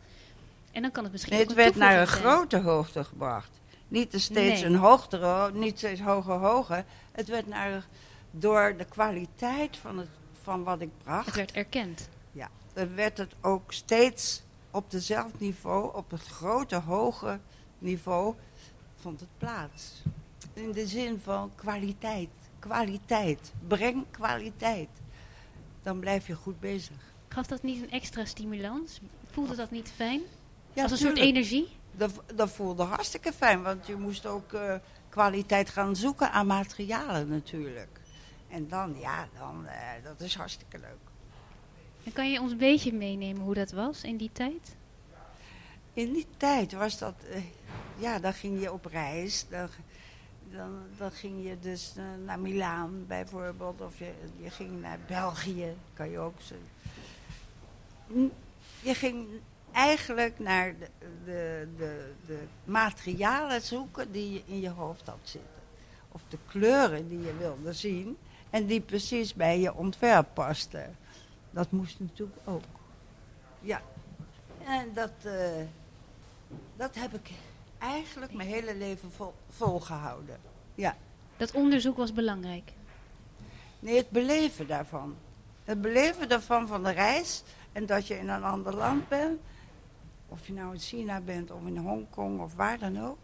En 0.72 0.82
dan 0.82 0.92
kan 0.92 1.04
het 1.04 1.12
misschien 1.12 1.34
nee, 1.34 1.44
het 1.44 1.54
werd 1.54 1.75
naar 1.75 2.01
een 2.01 2.08
grote 2.08 2.58
hoogte 2.58 3.04
gebracht. 3.04 3.60
Niet 3.88 4.13
steeds 4.16 4.62
een 4.62 4.75
hoogtere, 4.75 5.51
niet 5.51 5.77
steeds 5.77 6.01
hoger, 6.01 6.34
hoger. 6.34 6.86
Het 7.12 7.27
werd 7.27 7.48
naar, 7.48 7.86
door 8.32 8.75
de 8.77 8.86
kwaliteit 8.86 9.77
van, 9.77 9.98
het, 9.98 10.10
van 10.48 10.63
wat 10.63 10.82
ik 10.82 10.89
bracht. 11.04 11.25
Het 11.25 11.36
werd 11.36 11.51
erkend. 11.51 12.10
Ja, 12.32 12.50
dan 12.74 12.96
werd 12.96 13.18
het 13.18 13.34
ook 13.42 13.74
steeds 13.74 14.44
op 14.72 14.92
dezelfde 14.92 15.38
niveau, 15.39 15.96
op 15.96 16.12
het 16.12 16.22
grote, 16.22 16.75
hoge 16.75 17.39
niveau, 17.80 18.36
vond 18.96 19.20
het 19.20 19.30
plaats 19.38 20.04
in 20.54 20.72
de 20.72 20.88
zin 20.88 21.20
van 21.20 21.51
kwaliteit. 21.56 22.30
Kwaliteit. 22.60 23.54
Breng 23.68 24.06
kwaliteit. 24.12 24.89
Dan 25.84 26.00
blijf 26.00 26.27
je 26.27 26.36
goed 26.36 26.60
bezig. 26.60 26.98
Gaf 27.27 27.48
dat 27.48 27.63
niet 27.63 27.84
een 27.84 27.92
extra 27.92 28.25
stimulans? 28.25 29.00
Voelde 29.32 29.56
dat 29.56 29.72
niet 29.72 29.92
fijn? 29.96 30.22
Ja, 30.74 30.84
Als 30.84 30.92
een 30.92 30.98
soort 30.98 31.18
energie? 31.18 31.68
Dat, 31.92 32.12
dat 32.36 32.50
voelde 32.50 32.84
hartstikke 32.84 33.34
fijn, 33.34 33.62
want 33.62 33.88
je 33.88 33.96
moest 33.96 34.25
ook 34.25 34.54
eh, 34.54 34.75
kwaliteit 35.10 35.70
gaan 35.70 35.96
zoeken 35.96 36.32
aan 36.32 36.48
materialen 36.48 37.27
natuurlijk. 37.27 37.97
En 38.48 38.68
dan, 38.68 38.96
ja, 39.00 39.27
dan, 39.38 39.66
eh, 39.66 40.04
dat 40.04 40.20
is 40.22 40.36
hartstikke 40.36 40.80
leuk. 40.80 41.08
En 42.04 42.13
kan 42.13 42.32
je 42.32 42.42
ons 42.42 42.51
een 42.51 42.58
beetje 42.58 42.94
meenemen 42.94 43.42
hoe 43.42 43.54
dat 43.54 43.72
was 43.72 44.04
in 44.04 44.18
die 44.18 44.32
tijd? 44.34 44.75
In 45.94 46.13
die 46.13 46.27
tijd 46.38 46.74
was 46.74 46.98
dat, 46.98 47.16
eh, 47.30 47.44
ja, 47.98 48.20
dan 48.20 48.34
ging 48.34 48.62
je 48.62 48.74
op 48.74 48.86
reis. 48.86 49.46
Dan, 49.50 49.70
dan, 50.51 50.84
dan 50.98 51.12
ging 51.12 51.48
je 51.48 51.60
dus 51.60 51.94
eh, 51.98 52.04
naar 52.25 52.39
Milaan 52.39 53.06
bijvoorbeeld, 53.08 53.82
of 53.82 54.00
je, 54.00 54.12
je 54.38 54.50
ging 54.50 54.82
naar 54.82 55.00
België, 55.08 55.75
kan 55.94 56.10
je 56.10 56.20
ook 56.20 56.42
zo. 56.42 56.56
Je 58.82 58.94
ging 58.94 59.27
eigenlijk 59.72 60.39
naar 60.39 60.75
de, 60.80 60.88
de, 61.25 61.68
de, 61.77 62.13
de 62.25 62.39
materialen 62.63 63.62
zoeken 63.62 64.12
die 64.12 64.34
je 64.34 64.42
in 64.46 64.60
je 64.60 64.70
hoofd 64.70 65.08
had 65.08 65.20
zitten. 65.24 65.62
Of 66.12 66.22
de 66.30 66.38
kleuren 66.48 67.08
die 67.08 67.20
je 67.20 67.38
wilde 67.38 67.74
zien 67.74 68.18
en 68.50 68.66
die 68.66 68.82
precies 68.82 69.34
bij 69.34 69.60
je 69.60 69.75
ontwerp 69.75 70.27
pasten. 70.34 70.96
Dat 71.51 71.72
moest 71.72 72.00
natuurlijk 72.00 72.39
ook. 72.46 72.63
Ja. 73.60 73.82
En 74.63 74.94
dat, 74.94 75.12
eh, 75.22 75.66
dat 76.75 76.96
heb 76.96 77.13
ik 77.13 77.32
eigenlijk 77.77 78.34
mijn 78.34 78.50
hele 78.50 78.75
leven 78.75 79.12
vol, 79.12 79.34
volgehouden. 79.50 80.38
Ja. 80.75 80.96
Dat 81.38 81.51
onderzoek 81.51 81.98
was 81.98 82.13
belangrijk. 82.13 82.72
Nee, 83.80 83.98
het 83.98 84.10
beleven 84.10 84.68
daarvan. 84.68 85.16
Het 85.63 85.82
beleven 85.82 86.30
daarvan 86.30 86.68
van 86.68 86.84
de 86.84 86.92
reis. 86.92 87.44
En 87.72 87.86
dat 87.86 88.08
je 88.08 88.20
in 88.20 88.30
een 88.30 88.44
ander 88.44 88.75
land 88.75 89.08
bent. 89.08 89.39
Of 90.27 90.48
je 90.48 90.54
nou 90.54 90.74
in 90.74 90.80
China 90.80 91.22
bent 91.22 91.51
of 91.51 91.66
in 91.66 91.77
Hongkong 91.77 92.39
of 92.39 92.56
waar 92.56 92.80
dan 92.80 93.04
ook. 93.04 93.18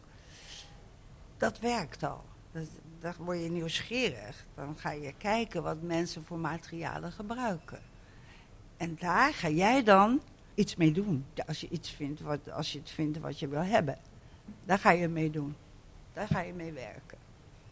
Dat 1.38 1.60
werkt 1.60 2.04
al. 2.04 2.24
Dat, 2.52 2.68
dan 3.04 3.14
word 3.18 3.42
je 3.42 3.50
nieuwsgierig. 3.50 4.46
Dan 4.56 4.78
ga 4.78 4.92
je 4.92 5.14
kijken 5.18 5.64
wat 5.64 5.82
mensen 5.82 6.24
voor 6.24 6.40
materialen 6.40 7.12
gebruiken. 7.12 7.80
En 8.78 8.96
daar 9.00 9.34
ga 9.34 9.50
jij 9.50 9.84
dan 9.84 10.22
iets 10.56 10.76
mee 10.76 10.92
doen. 10.92 11.26
Als 11.48 11.62
je 11.62 11.68
iets 11.70 11.92
vindt 11.92 12.22
wat, 12.22 12.52
als 12.52 12.72
je 12.72 12.80
het 12.80 12.90
vindt 12.90 13.20
wat 13.20 13.40
je 13.40 13.48
wil 13.48 13.64
hebben. 13.64 13.98
Daar 14.66 14.80
ga 14.80 14.92
je 14.92 15.08
mee 15.08 15.30
doen. 15.30 15.56
Daar 16.14 16.28
ga 16.28 16.40
je 16.42 16.54
mee 16.54 16.72
werken. 16.72 17.18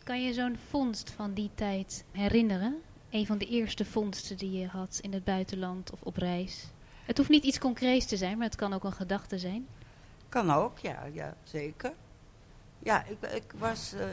Kan 0.03 0.23
je 0.23 0.33
zo'n 0.33 0.57
vondst 0.69 1.11
van 1.11 1.33
die 1.33 1.49
tijd 1.55 2.03
herinneren? 2.11 2.81
Een 3.09 3.25
van 3.25 3.37
de 3.37 3.45
eerste 3.45 3.85
vondsten 3.85 4.37
die 4.37 4.51
je 4.51 4.67
had 4.67 4.99
in 5.01 5.13
het 5.13 5.23
buitenland 5.23 5.91
of 5.91 6.01
op 6.01 6.17
reis? 6.17 6.65
Het 7.05 7.17
hoeft 7.17 7.29
niet 7.29 7.43
iets 7.43 7.59
concreets 7.59 8.05
te 8.05 8.17
zijn, 8.17 8.37
maar 8.37 8.47
het 8.47 8.55
kan 8.55 8.73
ook 8.73 8.83
een 8.83 8.91
gedachte 8.91 9.37
zijn. 9.37 9.67
Kan 10.29 10.51
ook, 10.51 10.77
ja, 10.79 11.05
ja 11.13 11.35
zeker. 11.43 11.93
Ja, 12.79 13.05
ik, 13.05 13.31
ik 13.31 13.53
was 13.57 13.93
eh, 13.93 14.07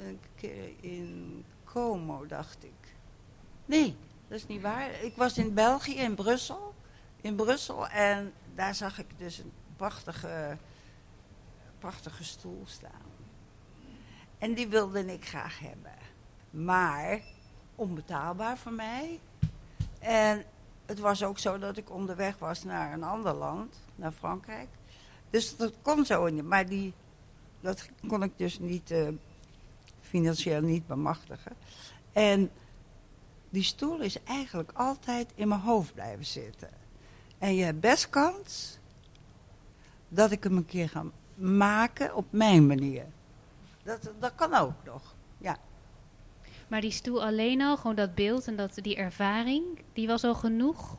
een 0.00 0.20
keer 0.34 0.72
in 0.80 1.44
Como, 1.64 2.26
dacht 2.26 2.64
ik. 2.64 2.94
Nee, 3.64 3.96
dat 4.28 4.38
is 4.38 4.46
niet 4.46 4.62
waar. 4.62 5.02
Ik 5.02 5.16
was 5.16 5.38
in 5.38 5.54
België, 5.54 5.94
in 5.94 6.14
Brussel. 6.14 6.74
In 7.20 7.34
Brussel 7.34 7.88
en 7.88 8.32
daar 8.54 8.74
zag 8.74 8.98
ik 8.98 9.06
dus 9.16 9.38
een 9.38 9.52
prachtige, 9.76 10.56
prachtige 11.78 12.24
stoel 12.24 12.62
staan. 12.64 13.14
En 14.38 14.54
die 14.54 14.68
wilde 14.68 15.12
ik 15.12 15.26
graag 15.26 15.58
hebben. 15.58 15.94
Maar 16.50 17.20
onbetaalbaar 17.74 18.58
voor 18.58 18.72
mij. 18.72 19.20
En 19.98 20.44
het 20.86 20.98
was 20.98 21.22
ook 21.22 21.38
zo 21.38 21.58
dat 21.58 21.76
ik 21.76 21.90
onderweg 21.90 22.38
was 22.38 22.64
naar 22.64 22.92
een 22.92 23.02
ander 23.02 23.34
land, 23.34 23.80
naar 23.94 24.12
Frankrijk. 24.12 24.68
Dus 25.30 25.56
dat 25.56 25.72
kon 25.82 26.04
zo 26.04 26.28
niet. 26.28 26.44
Maar 26.44 26.66
die, 26.66 26.92
dat 27.60 27.88
kon 28.06 28.22
ik 28.22 28.32
dus 28.36 28.58
niet 28.58 28.90
eh, 28.90 29.08
financieel 30.06 30.60
niet 30.60 30.86
bemachtigen. 30.86 31.52
En 32.12 32.50
die 33.50 33.62
stoel 33.62 34.00
is 34.00 34.22
eigenlijk 34.22 34.70
altijd 34.74 35.32
in 35.34 35.48
mijn 35.48 35.60
hoofd 35.60 35.94
blijven 35.94 36.24
zitten. 36.24 36.70
En 37.38 37.54
je 37.54 37.64
hebt 37.64 37.80
best 37.80 38.10
kans 38.10 38.78
dat 40.08 40.30
ik 40.30 40.44
hem 40.44 40.56
een 40.56 40.66
keer 40.66 40.88
ga 40.88 41.04
maken 41.34 42.14
op 42.14 42.26
mijn 42.30 42.66
manier. 42.66 43.04
Dat, 43.82 44.10
dat 44.18 44.32
kan 44.34 44.54
ook 44.54 44.84
nog. 44.84 45.14
Ja. 45.38 45.56
Maar 46.68 46.80
die 46.80 46.90
stoel 46.90 47.24
alleen 47.24 47.62
al, 47.62 47.76
gewoon 47.76 47.96
dat 47.96 48.14
beeld 48.14 48.46
en 48.46 48.56
dat, 48.56 48.74
die 48.74 48.96
ervaring, 48.96 49.64
die 49.92 50.06
was 50.06 50.24
al 50.24 50.34
genoeg 50.34 50.96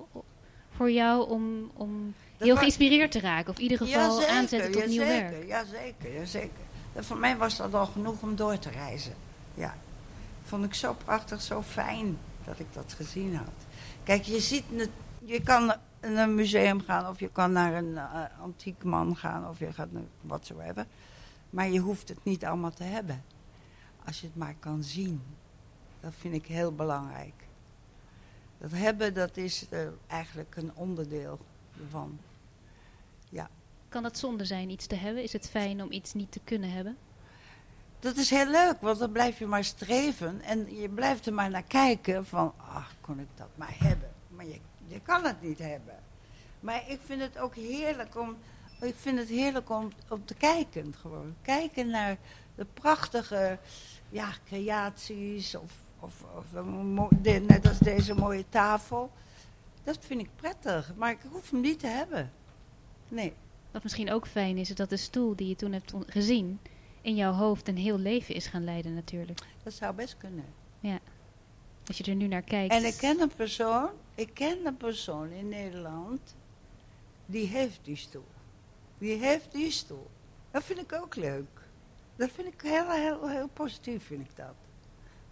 voor 0.70 0.92
jou 0.92 1.30
om, 1.30 1.72
om 1.74 2.14
Dat 2.38 2.48
heel 2.48 2.58
geïnspireerd 2.58 3.12
te 3.12 3.20
raken. 3.20 3.50
Of 3.50 3.56
in 3.56 3.64
ieder 3.64 3.78
geval 3.78 4.16
Jazeker, 4.16 4.36
aanzetten 4.36 4.72
tot 4.72 4.88
nieuw 4.88 5.02
jazeker, 5.02 5.32
werk. 5.32 5.48
Jazeker, 5.48 6.14
jazeker. 6.14 6.66
Voor 6.98 7.18
mij 7.18 7.38
was 7.38 7.58
dat 7.58 7.74
al 7.74 7.86
genoeg 7.86 8.22
om 8.22 8.36
door 8.36 8.60
te 8.60 8.70
reizen. 8.70 9.13
Ja. 9.54 9.75
Vond 10.44 10.66
ik 10.66 10.74
zo 10.74 10.94
prachtig, 10.94 11.42
zo 11.42 11.62
fijn 11.62 12.18
dat 12.46 12.60
ik 12.60 12.74
dat 12.74 12.94
gezien 12.94 13.36
had. 13.36 13.66
Kijk, 14.04 14.24
je 14.24 14.39
ziet, 14.39 14.63
je 15.20 15.42
kan 15.42 15.66
naar 15.66 15.80
een 16.01 16.36
museum 16.36 16.82
gaan 16.82 17.08
of 17.08 17.20
je 17.20 17.30
kan 17.30 17.51
naar 17.51 17.74
een 17.74 17.98
eh, 17.98 18.22
antiek 18.42 18.84
man 18.84 19.16
gaan 19.16 19.50
of 19.50 19.60
je 19.60 19.74
gaat 19.74 19.92
naar 19.92 20.04
whatsoever. 20.22 20.86
Maar 21.50 21.70
je 21.70 21.80
hoeft 21.80 22.10
het 22.10 22.24
niet 22.24 22.46
allemaal 22.46 22.74
te 22.74 22.84
hebben. 22.84 23.24
Als 24.06 24.22
je 24.22 24.27
het 24.27 24.36
maar 24.36 24.56
kan 24.60 24.84
zien. 24.84 25.22
Dat 26.00 26.13
vind 26.18 26.34
ik 26.34 26.46
heel 26.46 26.75
belangrijk. 26.75 27.48
Dat 28.58 28.72
hebben, 28.72 29.13
dat 29.13 29.38
is 29.38 29.66
eh, 29.70 29.80
eigenlijk 30.08 30.56
een 30.56 30.72
onderdeel 30.74 31.39
ervan. 31.84 32.20
Kan 33.98 34.06
het 34.06 34.18
zonde 34.18 34.46
zijn 34.46 34.70
iets 34.70 34.88
te 34.88 34.96
hebben? 34.96 35.24
Is 35.24 35.34
het 35.34 35.50
fijn 35.50 35.84
om 35.84 35.92
iets 35.92 36.13
niet 36.13 36.32
te 36.32 36.39
kunnen 36.44 36.72
hebben? 36.72 36.98
Dat 38.00 38.16
is 38.16 38.30
heel 38.30 38.48
leuk, 38.48 38.75
want 38.82 39.00
dan 39.00 39.12
blijf 39.12 39.39
je 39.39 39.46
maar 39.46 39.63
streven 39.63 40.42
en 40.42 40.75
je 40.75 40.89
blijft 40.89 41.25
er 41.25 41.34
maar 41.34 41.50
naar 41.50 41.63
kijken 41.63 42.25
van, 42.25 42.54
ach, 42.58 42.94
kon 43.01 43.20
ik 43.20 43.27
dat 43.36 43.48
maar 43.56 43.75
hebben. 43.77 44.10
Maar 44.27 44.46
je, 44.46 44.60
je 44.88 45.01
kan 45.01 45.24
het 45.24 45.42
niet 45.42 45.60
hebben. 45.60 45.96
Maar 46.60 46.84
ik 46.89 47.00
vind 47.06 47.22
het 47.22 47.38
ook 47.38 47.56
heerlijk 47.56 48.18
om, 48.18 48.38
ik 48.82 48.96
vind 48.96 49.20
het 49.20 49.30
heerlijk 49.30 49.70
om, 49.70 49.92
om 50.10 50.25
te 50.25 50.36
kijken 50.36 50.96
gewoon. 51.01 51.36
Kijken 51.42 51.89
naar 51.89 52.18
de 52.56 52.66
prachtige, 52.74 53.60
ja, 54.10 54.30
creaties 54.46 55.56
of, 55.56 55.72
of, 56.00 56.24
of 56.36 56.63
net 57.48 57.68
als 57.68 57.80
deze 57.80 58.13
mooie 58.13 58.46
tafel. 58.50 59.12
Dat 59.84 59.98
vind 60.01 60.22
ik 60.22 60.30
prettig, 60.36 60.94
maar 60.96 61.12
ik 61.12 61.20
hoef 61.32 61.51
hem 61.51 61.62
niet 61.62 61.80
te 61.80 61.88
hebben. 61.88 62.32
Nee. 63.08 63.34
Wat 63.72 63.84
misschien 63.84 64.12
ook 64.12 64.28
fijn 64.28 64.58
is, 64.58 64.70
is 64.70 64.76
dat 64.76 64.90
de 64.90 64.98
stoel 64.98 65.36
die 65.36 65.48
je 65.48 65.56
toen 65.56 65.72
hebt 65.72 65.94
gezien 66.08 66.60
in 67.02 67.16
jouw 67.16 67.32
hoofd 67.32 67.68
een 67.68 67.78
heel 67.78 67.98
leven 67.98 68.36
is 68.36 68.48
gaan 68.48 68.64
leiden 68.64 68.94
natuurlijk. 68.94 69.40
Dat 69.64 69.74
zou 69.74 69.96
best 69.96 70.18
kunnen. 70.18 70.46
Als 71.88 71.98
je 71.98 72.04
er 72.04 72.16
nu 72.16 72.28
naar 72.28 72.42
kijkt. 72.42 72.74
En 72.74 72.86
ik 72.86 72.98
ken 72.98 73.22
een 73.22 73.32
persoon, 73.36 73.90
ik 74.16 74.34
ken 74.34 74.66
een 74.66 74.78
persoon 74.78 75.32
in 75.32 75.50
Nederland, 75.50 76.36
die 77.26 77.48
heeft 77.48 77.80
die 77.84 77.96
stoel. 77.96 78.28
Die 78.98 79.18
heeft 79.18 79.52
die 79.52 79.72
stoel. 79.72 80.08
Dat 80.52 80.64
vind 80.64 80.80
ik 80.80 80.94
ook 80.94 81.16
leuk. 81.16 81.62
Dat 82.16 82.32
vind 82.32 82.48
ik 82.48 82.62
heel, 82.62 82.90
heel, 82.92 83.30
heel 83.30 83.48
positief, 83.48 84.06
vind 84.06 84.22
ik 84.22 84.36
dat. 84.36 84.46
Dan 84.46 84.56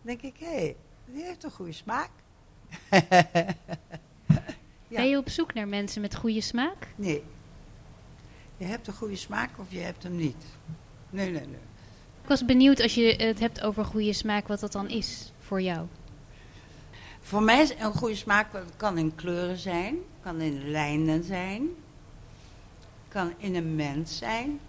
denk 0.02 0.22
ik, 0.22 0.38
hé, 0.38 0.46
hey, 0.46 0.76
die 1.06 1.24
heeft 1.24 1.44
een 1.44 1.52
goede 1.52 1.72
smaak. 1.72 2.10
Ja. 4.88 5.02
Ben 5.02 5.10
je 5.10 5.18
op 5.18 5.30
zoek 5.30 5.54
naar 5.54 5.68
mensen 5.68 6.02
met 6.02 6.16
goede 6.16 6.42
smaak? 6.42 6.88
Nee. 6.96 7.24
Je 8.66 8.72
hebt 8.72 8.88
een 8.88 8.94
goede 8.94 9.16
smaak 9.16 9.50
of 9.58 9.66
je 9.70 9.80
hebt 9.80 10.04
hem 10.04 10.16
niet. 10.16 10.46
Nee, 11.10 11.32
nee, 11.32 11.46
nee. 11.46 11.60
Ik 12.22 12.28
was 12.28 12.46
benieuwd 12.46 12.82
als 12.82 12.96
je 12.96 13.16
het 13.16 13.40
hebt 13.40 13.62
over 13.62 13.86
goede 13.86 14.14
smaak, 14.14 14.48
wat 14.48 14.60
dat 14.60 14.72
dan 14.72 14.90
is 14.90 15.32
voor 15.40 15.62
jou. 15.62 15.88
Voor 17.22 17.44
mij 17.44 17.62
is 17.62 17.74
een 17.80 17.94
goede 17.94 18.16
smaak, 18.16 18.48
kan 18.78 18.98
in 18.98 19.16
kleuren 19.16 19.58
zijn, 19.58 19.96
kan 20.22 20.42
in 20.42 20.72
lijnen 20.72 21.24
zijn, 21.24 21.70
kan 23.08 23.34
in 23.38 23.56
een 23.56 23.76
mens 23.76 24.18
zijn. 24.18 24.60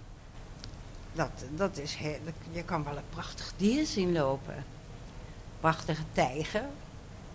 Dat, 1.12 1.44
dat 1.54 1.78
is 1.78 1.94
heel, 1.94 2.18
je 2.50 2.64
kan 2.64 2.84
wel 2.84 2.96
een 2.96 3.08
prachtig 3.10 3.52
dier 3.56 3.86
zien 3.86 4.12
lopen. 4.12 4.64
Prachtige 5.60 6.04
tijger, 6.12 6.64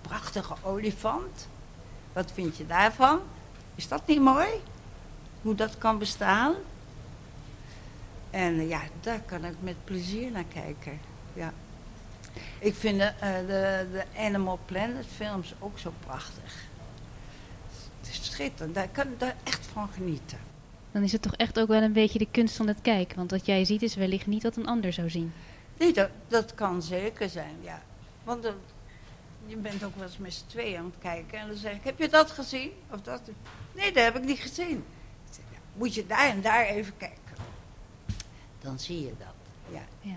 prachtige 0.01 0.55
olifant. 0.61 1.47
Wat 2.13 2.31
vind 2.31 2.57
je 2.57 2.65
daarvan? 2.65 3.19
Is 3.75 3.87
dat 3.87 4.07
niet 4.07 4.21
mooi? 4.21 4.49
Hoe 5.41 5.55
dat 5.55 5.77
kan 5.77 5.97
bestaan? 5.97 6.53
En 8.29 8.59
eh, 8.59 8.69
ja, 8.69 8.81
daar 9.01 9.21
kan 9.21 9.45
ik 9.45 9.55
met 9.59 9.75
plezier 9.83 10.31
naar 10.31 10.43
kijken. 10.53 10.99
Ja. 11.33 11.53
Ik 12.59 12.75
vind 12.75 12.99
de, 12.99 13.03
eh, 13.05 13.37
de, 13.39 13.87
de 13.91 14.03
Animal 14.17 14.59
Planet 14.65 15.05
films 15.15 15.53
ook 15.59 15.79
zo 15.79 15.93
prachtig. 16.05 16.63
Het 17.99 18.09
is 18.09 18.25
schitterend, 18.25 18.75
daar 18.75 18.87
kan 18.89 19.07
ik 19.07 19.19
daar 19.19 19.35
echt 19.43 19.65
van 19.65 19.89
genieten. 19.93 20.37
Dan 20.91 21.03
is 21.03 21.11
het 21.11 21.21
toch 21.21 21.35
echt 21.35 21.59
ook 21.59 21.67
wel 21.67 21.81
een 21.81 21.93
beetje 21.93 22.19
de 22.19 22.27
kunst 22.31 22.55
van 22.55 22.67
het 22.67 22.81
kijken. 22.81 23.17
Want 23.17 23.31
wat 23.31 23.45
jij 23.45 23.65
ziet 23.65 23.81
is 23.81 23.95
wellicht 23.95 24.27
niet 24.27 24.43
wat 24.43 24.55
een 24.55 24.67
ander 24.67 24.93
zou 24.93 25.09
zien. 25.09 25.33
Nee, 25.77 25.93
dat, 25.93 26.09
dat 26.27 26.55
kan 26.55 26.81
zeker 26.83 27.29
zijn, 27.29 27.55
ja. 27.61 27.81
Want 28.23 28.43
de- 28.43 28.53
je 29.45 29.55
bent 29.55 29.83
ook 29.83 29.95
wel 29.95 30.05
eens 30.05 30.17
met 30.17 30.33
z'n 30.33 30.45
tweeën 30.47 30.77
aan 30.77 30.85
het 30.85 30.93
kijken. 30.99 31.39
En 31.39 31.47
dan 31.47 31.55
zeg 31.57 31.73
ik, 31.73 31.83
heb 31.83 31.99
je 31.99 32.09
dat 32.09 32.31
gezien? 32.31 32.71
Of 32.91 33.01
dat? 33.01 33.21
Nee, 33.75 33.91
dat 33.91 34.03
heb 34.03 34.15
ik 34.15 34.23
niet 34.23 34.39
gezien. 34.39 34.83
Moet 35.73 35.93
je 35.93 36.07
daar 36.07 36.29
en 36.29 36.41
daar 36.41 36.65
even 36.65 36.97
kijken. 36.97 37.17
Dan 38.59 38.79
zie 38.79 39.01
je 39.01 39.13
dat. 39.17 39.33
Ja. 39.69 39.81
Ja. 40.01 40.15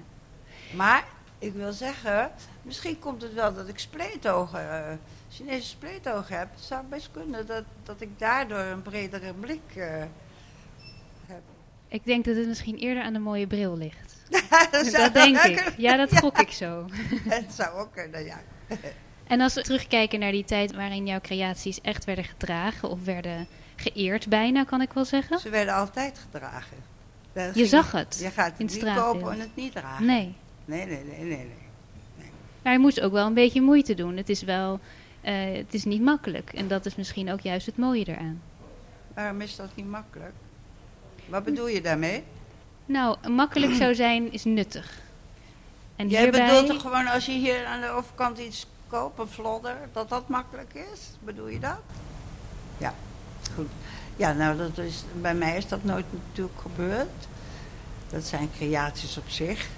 Maar 0.74 1.04
ik 1.38 1.52
wil 1.52 1.72
zeggen, 1.72 2.30
misschien 2.62 2.98
komt 2.98 3.22
het 3.22 3.34
wel 3.34 3.54
dat 3.54 3.68
ik 3.68 3.78
spleetogen, 3.78 4.88
eh, 4.88 4.96
Chinese 5.30 5.68
spleetogen 5.68 6.38
heb. 6.38 6.48
Het 6.54 6.64
zou 6.64 6.84
best 6.88 7.08
kunnen 7.12 7.46
dat, 7.46 7.64
dat 7.82 8.00
ik 8.00 8.18
daardoor 8.18 8.58
een 8.58 8.82
bredere 8.82 9.34
blik 9.34 9.76
eh, 9.76 10.02
heb. 11.26 11.42
Ik 11.88 12.04
denk 12.04 12.24
dat 12.24 12.36
het 12.36 12.46
misschien 12.46 12.76
eerder 12.76 13.02
aan 13.02 13.12
de 13.12 13.18
mooie 13.18 13.46
bril 13.46 13.76
ligt. 13.76 14.16
dat, 14.92 15.14
denk 15.14 15.36
ik. 15.36 15.56
kunnen. 15.56 15.74
Ja, 15.76 15.96
dat 15.96 16.18
gok 16.18 16.38
ik 16.38 16.50
zo. 16.50 16.86
Het 17.28 17.52
zou 17.52 17.78
ook 17.78 17.92
kunnen, 17.92 18.24
ja. 18.24 18.40
En 19.26 19.40
als 19.40 19.54
we 19.54 19.62
terugkijken 19.62 20.18
naar 20.18 20.32
die 20.32 20.44
tijd 20.44 20.74
waarin 20.74 21.06
jouw 21.06 21.20
creaties 21.20 21.80
echt 21.80 22.04
werden 22.04 22.24
gedragen 22.24 22.88
of 22.88 23.04
werden 23.04 23.46
geëerd 23.76 24.28
bijna, 24.28 24.64
kan 24.64 24.80
ik 24.80 24.92
wel 24.92 25.04
zeggen. 25.04 25.38
Ze 25.38 25.48
werden 25.48 25.74
altijd 25.74 26.18
gedragen. 26.18 26.76
Je 27.34 27.50
ging- 27.52 27.66
zag 27.68 27.92
het 27.92 28.18
Je 28.22 28.30
gaat 28.30 28.50
het 28.50 28.58
in 28.60 28.66
niet 28.66 28.74
straatbeeld. 28.74 29.12
kopen 29.12 29.32
en 29.32 29.40
het 29.40 29.56
niet 29.56 29.72
dragen. 29.72 30.06
Nee. 30.06 30.34
Nee, 30.64 30.86
nee, 30.86 31.04
nee, 31.04 31.18
nee. 31.18 31.26
nee. 31.36 31.50
Maar 32.62 32.72
je 32.72 32.78
moest 32.78 33.00
ook 33.00 33.12
wel 33.12 33.26
een 33.26 33.34
beetje 33.34 33.60
moeite 33.62 33.94
doen. 33.94 34.16
Het 34.16 34.28
is 34.28 34.42
wel, 34.42 34.80
eh, 35.20 35.34
het 35.56 35.74
is 35.74 35.84
niet 35.84 36.02
makkelijk. 36.02 36.52
En 36.52 36.68
dat 36.68 36.86
is 36.86 36.94
misschien 36.96 37.32
ook 37.32 37.40
juist 37.40 37.66
het 37.66 37.76
mooie 37.76 38.04
eraan. 38.08 38.40
Waarom 39.14 39.40
is 39.40 39.56
dat 39.56 39.68
niet 39.74 39.88
makkelijk? 39.90 40.32
Wat 41.28 41.44
bedoel 41.44 41.68
je 41.68 41.80
daarmee? 41.80 42.22
Nou, 42.86 43.28
makkelijk 43.28 43.72
zou 43.74 43.94
zijn 43.94 44.32
is 44.32 44.44
nuttig. 44.44 45.00
En 45.96 46.08
Jij 46.08 46.22
hierbij, 46.22 46.46
bedoelt 46.46 46.66
toch 46.66 46.80
gewoon 46.80 47.06
als 47.06 47.26
je 47.26 47.32
hier 47.32 47.64
aan 47.66 47.80
de 47.80 47.88
overkant 47.88 48.38
iets 48.38 48.66
koopt, 48.88 49.18
een 49.18 49.28
vlodder, 49.28 49.76
dat 49.92 50.08
dat 50.08 50.28
makkelijk 50.28 50.74
is? 50.74 51.00
Bedoel 51.20 51.48
je 51.48 51.58
dat? 51.58 51.78
Ja, 52.78 52.94
goed. 53.54 53.68
Ja, 54.16 54.32
nou, 54.32 54.56
dat 54.56 54.78
is, 54.78 55.04
bij 55.20 55.34
mij 55.34 55.56
is 55.56 55.68
dat 55.68 55.84
nooit 55.84 56.04
natuurlijk 56.28 56.60
gebeurd. 56.60 57.26
Dat 58.10 58.24
zijn 58.24 58.50
creaties 58.56 59.18
op 59.18 59.28
zich. 59.28 59.68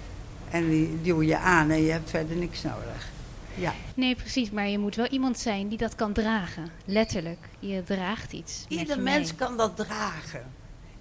En 0.50 0.68
die 0.68 1.02
duw 1.02 1.22
je 1.22 1.38
aan 1.38 1.70
en 1.70 1.82
je 1.82 1.90
hebt 1.90 2.10
verder 2.10 2.36
niks 2.36 2.62
nodig. 2.62 3.08
Ja. 3.54 3.74
Nee, 3.94 4.14
precies. 4.14 4.50
Maar 4.50 4.68
je 4.68 4.78
moet 4.78 4.94
wel 4.94 5.06
iemand 5.06 5.38
zijn 5.38 5.68
die 5.68 5.78
dat 5.78 5.94
kan 5.94 6.12
dragen. 6.12 6.70
Letterlijk. 6.84 7.48
Je 7.58 7.82
draagt 7.84 8.32
iets. 8.32 8.64
Ieder 8.68 9.00
mens 9.00 9.28
mee. 9.28 9.38
kan 9.38 9.56
dat 9.56 9.76
dragen. 9.76 10.52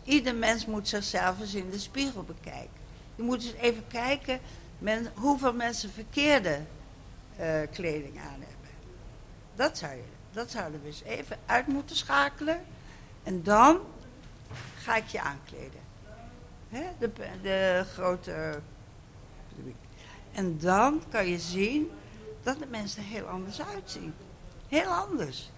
Ieder 0.04 0.36
mens 0.36 0.66
moet 0.66 0.88
zichzelf 0.88 1.40
eens 1.40 1.54
in 1.54 1.70
de 1.70 1.80
spiegel 1.80 2.24
bekijken. 2.24 2.84
Je 3.16 3.24
moet 3.24 3.44
eens 3.44 3.54
even 3.62 3.84
kijken 3.88 4.40
men, 4.80 5.12
hoeveel 5.14 5.54
mensen 5.54 5.92
verkeerde 5.92 6.60
eh, 7.36 7.60
kleding 7.72 8.18
aan 8.18 8.40
hebben. 8.40 8.70
Dat, 9.56 9.78
zou 9.78 9.94
je, 9.94 10.04
dat 10.36 10.52
zouden 10.52 10.82
we 10.82 10.88
eens 10.88 11.04
even 11.04 11.38
uit 11.46 11.68
moeten 11.68 11.96
schakelen. 11.96 12.62
En 13.24 13.44
dan 13.44 13.80
ga 14.78 14.96
ik 14.96 15.08
je 15.08 15.22
aankleden. 15.22 15.80
Hè? 16.70 16.84
De, 17.00 17.12
de 17.42 17.86
grote. 17.94 18.62
En 20.32 20.58
dan 20.58 21.02
kan 21.10 21.28
je 21.28 21.40
zien 21.40 21.92
dat 22.44 22.60
de 22.60 22.66
mensen 22.66 23.04
er 23.04 23.10
heel 23.10 23.26
anders 23.26 23.62
uitzien. 23.62 24.14
Heel 24.68 24.90
anders. 24.90 25.52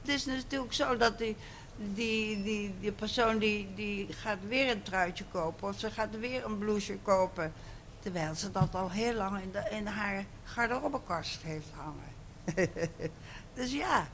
Het 0.00 0.10
is 0.10 0.24
natuurlijk 0.24 0.72
zo 0.72 0.96
dat 0.96 1.18
die, 1.18 1.36
die, 1.76 2.42
die, 2.42 2.74
die 2.80 2.92
persoon 2.92 3.38
die, 3.38 3.74
die 3.74 4.12
gaat 4.12 4.38
weer 4.48 4.70
een 4.70 4.82
truitje 4.82 5.24
kopen 5.32 5.68
of 5.68 5.78
ze 5.78 5.90
gaat 5.90 6.18
weer 6.18 6.44
een 6.44 6.58
blouseje 6.58 6.98
kopen. 6.98 7.52
Terwijl 7.98 8.34
ze 8.34 8.50
dat 8.50 8.74
al 8.74 8.90
heel 8.90 9.14
lang 9.14 9.40
in, 9.40 9.50
de, 9.50 9.66
in 9.70 9.86
haar 9.86 10.24
garderobekast 10.44 11.42
heeft 11.42 11.70
hangen. 11.74 12.12
dus 13.54 13.72
ja. 13.72 14.06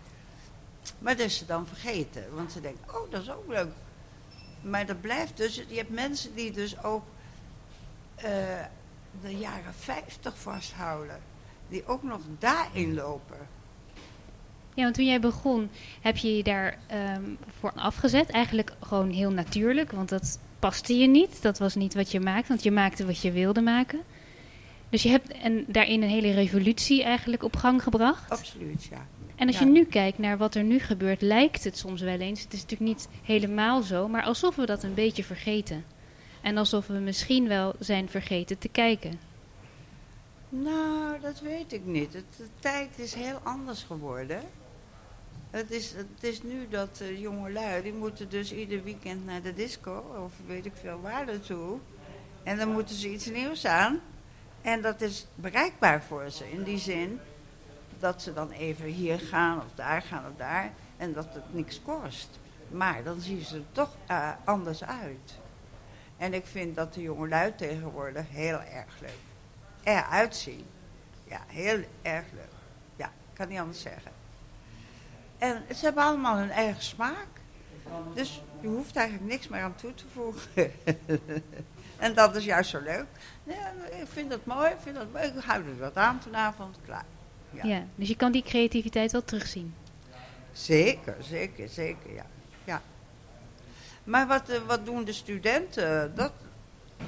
Maar 1.00 1.16
dat 1.16 1.26
is 1.26 1.36
ze 1.36 1.46
dan 1.46 1.66
vergeten. 1.66 2.24
Want 2.34 2.52
ze 2.52 2.60
denkt, 2.60 2.78
oh 2.92 3.10
dat 3.10 3.22
is 3.22 3.30
ook 3.30 3.48
leuk. 3.48 3.68
Maar 4.60 4.86
dat 4.86 5.00
blijft 5.00 5.36
dus, 5.36 5.54
je 5.68 5.76
hebt 5.76 5.90
mensen 5.90 6.34
die 6.34 6.50
dus 6.50 6.82
ook 6.82 7.04
eh, 8.14 8.32
de 9.22 9.36
jaren 9.36 9.74
50 9.74 10.38
vasthouden. 10.38 11.20
Die 11.68 11.86
ook 11.86 12.02
nog 12.02 12.20
daarin 12.38 12.94
lopen. 12.94 13.38
Ja, 14.74 14.82
want 14.82 14.94
toen 14.94 15.06
jij 15.06 15.20
begon, 15.20 15.70
heb 16.00 16.16
je 16.16 16.36
je 16.36 16.42
daar 16.42 16.78
ehm, 16.86 17.22
voor 17.58 17.72
afgezet. 17.74 18.30
Eigenlijk 18.30 18.72
gewoon 18.80 19.10
heel 19.10 19.30
natuurlijk, 19.30 19.92
want 19.92 20.08
dat 20.08 20.38
paste 20.58 20.94
je 20.94 21.06
niet. 21.06 21.42
Dat 21.42 21.58
was 21.58 21.74
niet 21.74 21.94
wat 21.94 22.10
je 22.10 22.20
maakte, 22.20 22.48
want 22.48 22.62
je 22.62 22.70
maakte 22.70 23.06
wat 23.06 23.20
je 23.20 23.32
wilde 23.32 23.60
maken. 23.60 24.00
Dus 24.88 25.02
je 25.02 25.08
hebt 25.08 25.32
en 25.32 25.64
daarin 25.66 26.02
een 26.02 26.08
hele 26.08 26.32
revolutie 26.32 27.02
eigenlijk 27.02 27.42
op 27.42 27.56
gang 27.56 27.82
gebracht. 27.82 28.30
Absoluut, 28.30 28.84
ja. 28.84 29.06
En 29.40 29.46
als 29.46 29.58
Ja. 29.58 29.64
je 29.64 29.70
nu 29.70 29.84
kijkt 29.84 30.18
naar 30.18 30.38
wat 30.38 30.54
er 30.54 30.62
nu 30.62 30.78
gebeurt, 30.78 31.22
lijkt 31.22 31.64
het 31.64 31.78
soms 31.78 32.00
wel 32.00 32.18
eens. 32.18 32.42
Het 32.42 32.52
is 32.52 32.60
natuurlijk 32.62 32.90
niet 32.90 33.08
helemaal 33.22 33.82
zo, 33.82 34.08
maar 34.08 34.22
alsof 34.22 34.56
we 34.56 34.66
dat 34.66 34.82
een 34.82 34.94
beetje 34.94 35.24
vergeten. 35.24 35.84
En 36.42 36.56
alsof 36.56 36.86
we 36.86 36.98
misschien 36.98 37.48
wel 37.48 37.74
zijn 37.78 38.08
vergeten 38.08 38.58
te 38.58 38.68
kijken. 38.68 39.20
Nou, 40.48 41.20
dat 41.20 41.40
weet 41.40 41.72
ik 41.72 41.84
niet. 41.84 42.12
Het, 42.12 42.24
de 42.36 42.46
tijd 42.58 42.98
is 42.98 43.14
heel 43.14 43.40
anders 43.42 43.82
geworden. 43.82 44.40
Het 45.50 45.70
is, 45.70 45.92
het 45.92 46.22
is 46.24 46.42
nu 46.42 46.66
dat 46.70 47.00
uh, 47.02 47.20
jonge 47.20 47.52
lui, 47.52 47.82
die 47.82 47.92
moeten 47.92 48.28
dus 48.28 48.52
ieder 48.52 48.82
weekend 48.82 49.26
naar 49.26 49.42
de 49.42 49.54
disco, 49.54 50.04
of 50.24 50.32
weet 50.46 50.66
ik 50.66 50.72
veel 50.80 51.00
waar 51.00 51.26
naartoe. 51.26 51.78
En 52.42 52.56
dan 52.56 52.72
moeten 52.72 52.94
ze 52.96 53.12
iets 53.12 53.26
nieuws 53.26 53.64
aan. 53.66 54.00
En 54.62 54.82
dat 54.82 55.00
is 55.00 55.26
bereikbaar 55.34 56.02
voor 56.02 56.30
ze, 56.30 56.50
in 56.50 56.62
die 56.62 56.78
zin 56.78 57.20
dat 58.00 58.22
ze 58.22 58.32
dan 58.32 58.50
even 58.50 58.86
hier 58.86 59.20
gaan 59.20 59.58
of 59.58 59.74
daar 59.74 60.02
gaan 60.02 60.24
of 60.30 60.36
daar. 60.36 60.72
En 60.96 61.12
dat 61.12 61.34
het 61.34 61.54
niks 61.54 61.82
kost. 61.82 62.28
Maar 62.68 63.02
dan 63.02 63.20
zien 63.20 63.44
ze 63.44 63.56
er 63.56 63.72
toch 63.72 63.96
uh, 64.10 64.30
anders 64.44 64.84
uit. 64.84 65.38
En 66.16 66.34
ik 66.34 66.46
vind 66.46 66.76
dat 66.76 66.94
de 66.94 67.02
jonge 67.02 67.28
lui 67.28 67.54
tegenwoordig 67.54 68.24
heel 68.28 68.60
erg 68.60 69.00
leuk 69.00 69.28
eruit 69.82 70.36
zien. 70.36 70.66
Ja, 71.24 71.40
heel 71.46 71.84
erg 72.02 72.24
leuk. 72.32 72.52
Ja, 72.96 73.06
ik 73.06 73.34
kan 73.34 73.48
niet 73.48 73.58
anders 73.58 73.80
zeggen. 73.80 74.12
En 75.38 75.62
ze 75.74 75.84
hebben 75.84 76.02
allemaal 76.02 76.36
hun 76.36 76.50
eigen 76.50 76.82
smaak. 76.82 77.26
Dus 78.14 78.42
je 78.60 78.68
hoeft 78.68 78.96
eigenlijk 78.96 79.30
niks 79.30 79.48
meer 79.48 79.62
aan 79.62 79.74
toe 79.74 79.94
te 79.94 80.04
voegen. 80.12 80.72
en 81.98 82.14
dat 82.14 82.36
is 82.36 82.44
juist 82.44 82.70
zo 82.70 82.80
leuk. 82.80 83.06
Ja, 83.42 83.72
ik 83.90 84.06
vind 84.08 84.30
dat 84.30 84.44
mooi, 84.44 84.70
ik 84.70 84.78
vind 84.82 84.96
dat. 84.96 85.06
Ik 85.22 85.42
hou 85.44 85.64
er 85.64 85.78
wat 85.78 85.96
aan 85.96 86.22
vanavond, 86.22 86.76
klaar. 86.84 87.04
Ja. 87.50 87.64
ja. 87.64 87.84
dus 87.94 88.08
je 88.08 88.16
kan 88.16 88.32
die 88.32 88.42
creativiteit 88.42 89.12
wel 89.12 89.24
terugzien. 89.24 89.74
Zeker, 90.52 91.16
zeker, 91.20 91.68
zeker, 91.68 92.14
ja. 92.14 92.26
ja. 92.64 92.82
Maar 94.04 94.26
wat, 94.26 94.50
uh, 94.50 94.56
wat 94.66 94.84
doen 94.84 95.04
de 95.04 95.12
studenten? 95.12 96.14
Dat, 96.14 96.32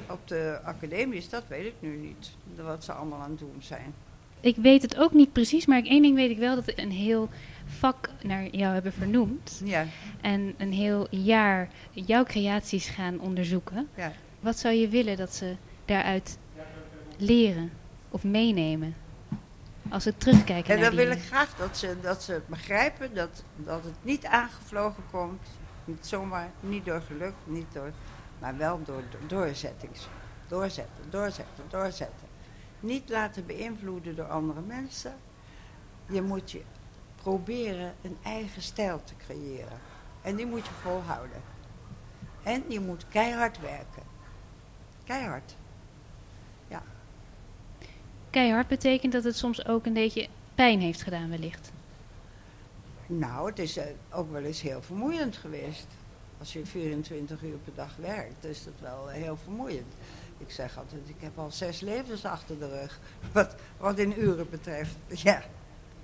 op 0.08 0.28
de 0.28 0.58
academies, 0.64 1.28
dat 1.28 1.44
weet 1.48 1.66
ik 1.66 1.74
nu 1.78 1.96
niet. 1.96 2.30
Wat 2.56 2.84
ze 2.84 2.92
allemaal 2.92 3.20
aan 3.20 3.30
het 3.30 3.38
doen 3.38 3.56
zijn. 3.58 3.94
Ik 4.40 4.56
weet 4.56 4.82
het 4.82 4.96
ook 4.96 5.12
niet 5.12 5.32
precies, 5.32 5.66
maar 5.66 5.82
één 5.82 6.02
ding 6.02 6.14
weet 6.14 6.30
ik 6.30 6.38
wel 6.38 6.54
dat 6.54 6.64
we 6.64 6.80
een 6.80 6.90
heel 6.90 7.28
vak 7.64 8.08
naar 8.22 8.46
jou 8.46 8.72
hebben 8.72 8.92
vernoemd. 8.92 9.62
Ja. 9.64 9.86
En 10.20 10.54
een 10.58 10.72
heel 10.72 11.06
jaar 11.10 11.68
jouw 11.90 12.24
creaties 12.24 12.88
gaan 12.88 13.20
onderzoeken. 13.20 13.88
Ja. 13.96 14.12
Wat 14.40 14.58
zou 14.58 14.74
je 14.74 14.88
willen 14.88 15.16
dat 15.16 15.34
ze 15.34 15.56
daaruit 15.84 16.38
leren 17.16 17.70
of 18.10 18.24
meenemen? 18.24 18.94
Als 19.90 20.02
ze 20.02 20.16
terugkijken 20.16 20.74
en 20.74 20.80
naar 20.80 20.90
dan 20.90 20.98
wil 20.98 21.10
ik 21.10 21.22
graag 21.22 21.54
dat 21.56 21.76
ze, 21.76 21.96
dat 22.00 22.22
ze 22.22 22.40
begrijpen 22.46 23.14
dat, 23.14 23.44
dat 23.56 23.84
het 23.84 23.94
niet 24.02 24.26
aangevlogen 24.26 25.02
komt. 25.10 25.48
Niet 25.84 26.06
zomaar, 26.06 26.50
niet 26.60 26.84
door 26.84 27.00
geluk, 27.00 27.34
niet 27.44 27.72
door, 27.72 27.92
maar 28.38 28.56
wel 28.56 28.82
door, 28.84 29.02
door 29.10 29.20
doorzettings. 29.26 30.08
Doorzetten, 30.48 31.10
doorzetten, 31.10 31.64
doorzetten. 31.68 32.28
Niet 32.80 33.08
laten 33.08 33.46
beïnvloeden 33.46 34.16
door 34.16 34.28
andere 34.28 34.60
mensen. 34.60 35.14
Je 36.08 36.22
moet 36.22 36.50
je 36.50 36.62
proberen 37.22 37.94
een 38.02 38.16
eigen 38.22 38.62
stijl 38.62 39.04
te 39.04 39.14
creëren. 39.16 39.78
En 40.22 40.36
die 40.36 40.46
moet 40.46 40.66
je 40.66 40.72
volhouden. 40.72 41.42
En 42.42 42.64
je 42.68 42.80
moet 42.80 43.08
keihard 43.08 43.60
werken. 43.60 44.02
Keihard. 45.04 45.56
Keihard 48.32 48.68
betekent 48.68 49.12
dat 49.12 49.24
het 49.24 49.36
soms 49.36 49.66
ook 49.66 49.86
een 49.86 49.92
beetje 49.92 50.28
pijn 50.54 50.80
heeft 50.80 51.02
gedaan 51.02 51.30
wellicht. 51.30 51.72
Nou, 53.06 53.48
het 53.48 53.58
is 53.58 53.78
uh, 53.78 53.84
ook 54.10 54.32
wel 54.32 54.42
eens 54.42 54.60
heel 54.60 54.82
vermoeiend 54.82 55.36
geweest. 55.36 55.86
Als 56.38 56.52
je 56.52 56.66
24 56.66 57.42
uur 57.42 57.56
per 57.56 57.74
dag 57.74 57.96
werkt, 57.96 58.44
is 58.44 58.64
dat 58.64 58.72
wel 58.80 59.08
heel 59.08 59.36
vermoeiend. 59.36 59.94
Ik 60.38 60.50
zeg 60.50 60.78
altijd, 60.78 61.08
ik 61.08 61.16
heb 61.18 61.38
al 61.38 61.50
zes 61.50 61.80
levens 61.80 62.24
achter 62.24 62.58
de 62.58 62.68
rug, 62.68 63.00
wat, 63.32 63.54
wat 63.76 63.98
in 63.98 64.20
uren 64.20 64.50
betreft. 64.50 64.96
Ja, 65.22 65.42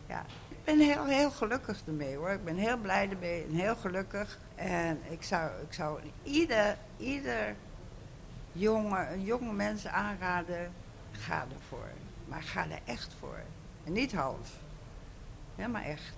ja. 0.09 0.25
Ik 0.49 0.65
ben 0.65 0.79
heel, 0.79 1.05
heel 1.05 1.31
gelukkig 1.31 1.83
ermee 1.87 2.17
hoor. 2.17 2.31
Ik 2.31 2.45
ben 2.45 2.57
heel 2.57 2.77
blij 2.77 3.09
ermee 3.11 3.43
en 3.43 3.55
heel 3.55 3.77
gelukkig. 3.77 4.39
En 4.55 5.01
ik 5.11 5.23
zou, 5.23 5.51
ik 5.69 5.73
zou 5.73 6.01
ieder, 6.23 6.77
ieder 6.97 7.55
jonge, 8.53 9.07
jonge 9.23 9.53
mensen 9.53 9.93
aanraden, 9.93 10.73
ga 11.13 11.47
ervoor. 11.55 11.89
Maar 12.29 12.43
ga 12.43 12.65
er 12.71 12.81
echt 12.85 13.15
voor. 13.19 13.41
En 13.85 13.93
niet 13.93 14.13
half. 14.13 14.63
Helemaal 15.57 15.83
echt. 15.83 16.17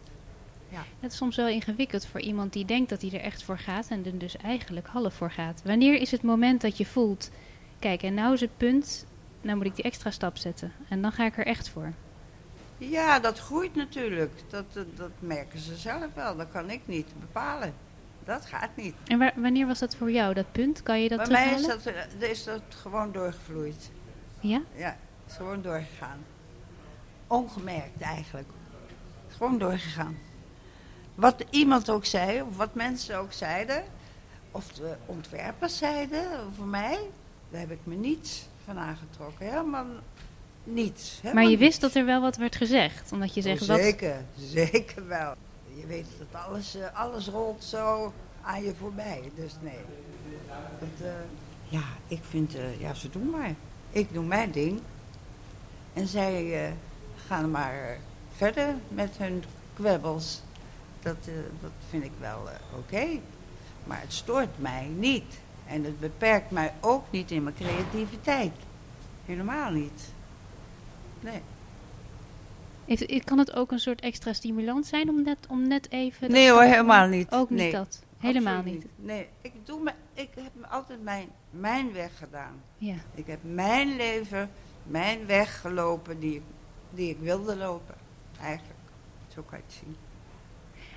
Het 1.01 1.13
is 1.13 1.19
soms 1.19 1.37
wel 1.37 1.49
ingewikkeld 1.49 2.07
voor 2.07 2.21
iemand 2.21 2.53
die 2.53 2.65
denkt 2.65 2.89
dat 2.91 3.01
hij 3.01 3.11
er 3.13 3.21
echt 3.21 3.43
voor 3.43 3.59
gaat 3.59 3.89
en 3.89 4.05
er 4.07 4.19
dus 4.19 4.37
eigenlijk 4.37 4.87
half 4.87 5.15
voor 5.15 5.31
gaat. 5.31 5.63
Wanneer 5.65 6.01
is 6.01 6.11
het 6.11 6.23
moment 6.23 6.61
dat 6.61 6.77
je 6.77 6.87
voelt, 6.87 7.31
kijk 7.79 8.03
en 8.03 8.15
nou 8.15 8.33
is 8.33 8.41
het 8.41 8.57
punt, 8.57 9.07
nou 9.41 9.57
moet 9.57 9.67
ik 9.67 9.75
die 9.75 9.85
extra 9.85 10.11
stap 10.11 10.37
zetten 10.37 10.73
en 10.89 11.03
dan 11.03 11.13
ga 11.13 11.25
ik 11.25 11.39
er 11.39 11.47
echt 11.47 11.69
voor. 11.69 11.93
Ja, 12.79 13.19
dat 13.21 13.39
groeit 13.39 13.75
natuurlijk. 13.75 14.33
Dat, 14.49 14.73
dat, 14.73 14.87
dat 14.97 15.11
merken 15.19 15.59
ze 15.59 15.77
zelf 15.77 16.15
wel. 16.15 16.37
Dat 16.37 16.51
kan 16.53 16.71
ik 16.71 16.81
niet 16.85 17.07
bepalen. 17.21 17.75
Dat 18.25 18.47
gaat 18.47 18.77
niet. 18.77 18.95
En 19.07 19.19
waar- 19.19 19.35
wanneer 19.37 19.67
was 19.67 19.79
dat 19.79 19.97
voor 19.97 20.11
jou, 20.11 20.35
dat 20.35 20.53
punt? 20.53 20.83
Kan 20.83 21.03
je 21.03 21.09
dat 21.09 21.19
Bij 21.19 21.29
mij 21.29 21.55
is 21.55 21.67
dat, 21.67 21.87
eh, 21.87 22.31
is 22.31 22.45
dat 22.45 22.63
gewoon 22.69 23.13
doorgevloeid. 23.13 23.91
Ja? 24.41 24.63
Ja, 24.75 24.97
is 25.31 25.37
gewoon 25.37 25.63
doorgegaan. 25.63 26.19
Ongemerkt 27.27 28.01
eigenlijk. 28.01 28.49
Gewoon 29.29 29.59
doorgegaan. 29.59 30.19
Wat 31.15 31.45
iemand 31.51 31.91
ook 31.91 32.05
zei, 32.05 32.43
of 32.43 32.57
wat 32.57 32.75
mensen 32.75 33.19
ook 33.19 33.33
zeiden, 33.33 33.85
of 34.51 34.73
de 34.73 34.95
ontwerpers 35.07 35.79
zeiden 35.79 36.41
over 36.47 36.65
mij, 36.65 36.99
daar 37.51 37.61
heb 37.61 37.71
ik 37.71 37.79
me 37.83 37.95
niets 37.95 38.49
van 38.65 38.79
aangetrokken. 38.79 39.47
Helemaal 39.47 39.87
niets. 40.65 41.21
Maar 41.35 41.45
je 41.45 41.57
wist 41.57 41.81
dat 41.81 41.95
er 41.95 42.05
wel 42.05 42.21
wat 42.21 42.37
werd 42.37 42.57
gezegd, 42.57 43.13
omdat 43.13 43.35
je 43.35 43.41
zegt, 43.41 43.63
Oh, 43.63 43.69
wat, 43.69 43.79
zeker, 43.79 44.25
zeker 44.37 45.07
wel. 45.09 45.35
Je 45.75 45.87
weet 45.87 46.07
dat 46.19 46.43
alles, 46.43 46.75
eh, 46.75 47.01
alles 47.01 47.27
rolt 47.27 47.65
zo 47.65 48.13
aan 48.43 48.63
je 48.63 48.75
voorbij. 48.75 49.31
Dus 49.35 49.53
nee. 49.61 49.79
Dat, 50.79 51.07
eh, 51.07 51.13
ja, 51.69 51.85
ik 52.09 52.21
vind, 52.29 52.55
eh, 52.55 52.81
ja, 52.81 52.95
ze 52.95 53.11
doen 53.11 53.31
maar. 53.31 53.55
Ik 53.91 54.13
doe 54.13 54.25
mijn 54.25 54.51
ding. 54.51 54.81
En 55.93 56.07
zij 56.07 56.65
eh, 56.65 56.73
gaan 57.27 57.51
maar 57.51 57.75
eh, 57.75 57.97
verder 58.37 58.75
met 58.89 59.17
hun 59.17 59.45
kwebbels. 59.75 60.43
Dat, 61.03 61.17
eh, 61.27 61.35
dat 61.61 61.71
vind 61.89 62.05
ik 62.05 62.13
wel 62.21 62.49
oké. 62.77 63.07
Maar 63.85 64.01
het 64.01 64.13
stoort 64.13 64.59
mij 64.59 64.87
niet. 64.97 65.39
En 65.67 65.85
het 65.85 66.01
beperkt 66.01 66.51
mij 66.51 66.73
ook 66.81 67.05
niet 67.11 67.31
in 67.31 67.43
mijn 67.43 67.55
creativiteit. 67.55 68.53
Helemaal 69.25 69.71
niet. 69.71 70.13
Nee. 71.21 71.41
Heeft- 72.85 73.25
kan 73.25 73.39
het 73.39 73.55
ook 73.55 73.71
een 73.71 73.79
soort 73.79 74.01
extra 74.01 74.33
stimulans 74.33 74.89
zijn 74.89 75.09
om 75.09 75.23
net, 75.23 75.39
om 75.49 75.69
net 75.69 75.91
even... 75.91 76.31
Nee 76.31 76.51
hoor, 76.51 76.63
helemaal 76.63 77.07
niet. 77.07 77.31
Ook 77.31 77.51
niet 77.51 77.73
dat? 77.73 78.03
Helemaal 78.19 78.57
Absoluut 78.57 78.83
niet? 78.83 79.07
Nee, 79.07 79.27
ik, 79.41 79.53
doe 79.65 79.83
me, 79.83 79.93
ik 80.15 80.29
heb 80.35 80.71
altijd 80.71 81.03
mijn, 81.03 81.29
mijn 81.51 81.93
weg 81.93 82.19
gedaan. 82.19 82.63
Ja. 82.79 82.95
Ik 83.15 83.27
heb 83.27 83.39
mijn 83.43 83.97
leven, 83.97 84.51
mijn 84.83 85.27
weg 85.27 85.61
gelopen 85.61 86.21
die 86.21 86.35
ik, 86.35 86.43
die 86.91 87.11
ik 87.11 87.19
wilde 87.21 87.57
lopen. 87.57 87.95
Eigenlijk. 88.41 88.79
Zo 89.35 89.43
kan 89.43 89.59
je 89.59 89.65
het 89.65 89.75
zien. 89.85 89.97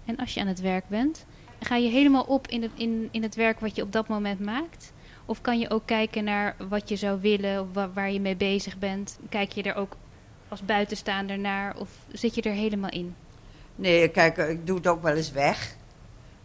En 0.05 0.17
als 0.17 0.33
je 0.33 0.39
aan 0.39 0.47
het 0.47 0.61
werk 0.61 0.87
bent, 0.87 1.25
ga 1.59 1.75
je 1.75 1.89
helemaal 1.89 2.23
op 2.23 2.47
in 2.47 2.61
het, 2.61 2.71
in, 2.75 3.07
in 3.11 3.23
het 3.23 3.35
werk 3.35 3.59
wat 3.59 3.75
je 3.75 3.81
op 3.81 3.91
dat 3.91 4.07
moment 4.07 4.39
maakt? 4.39 4.93
Of 5.25 5.41
kan 5.41 5.59
je 5.59 5.69
ook 5.69 5.85
kijken 5.85 6.23
naar 6.23 6.55
wat 6.69 6.89
je 6.89 6.95
zou 6.95 7.21
willen, 7.21 7.61
of 7.61 7.67
wa- 7.73 7.91
waar 7.91 8.11
je 8.11 8.19
mee 8.21 8.35
bezig 8.35 8.77
bent? 8.79 9.19
Kijk 9.29 9.51
je 9.51 9.63
er 9.63 9.75
ook 9.75 9.95
als 10.47 10.61
buitenstaander 10.65 11.39
naar 11.39 11.77
of 11.77 11.89
zit 12.11 12.35
je 12.35 12.41
er 12.41 12.51
helemaal 12.53 12.89
in? 12.89 13.15
Nee, 13.75 14.07
kijk, 14.09 14.37
ik 14.37 14.67
doe 14.67 14.77
het 14.77 14.87
ook 14.87 15.01
wel 15.01 15.15
eens 15.15 15.31
weg. 15.31 15.75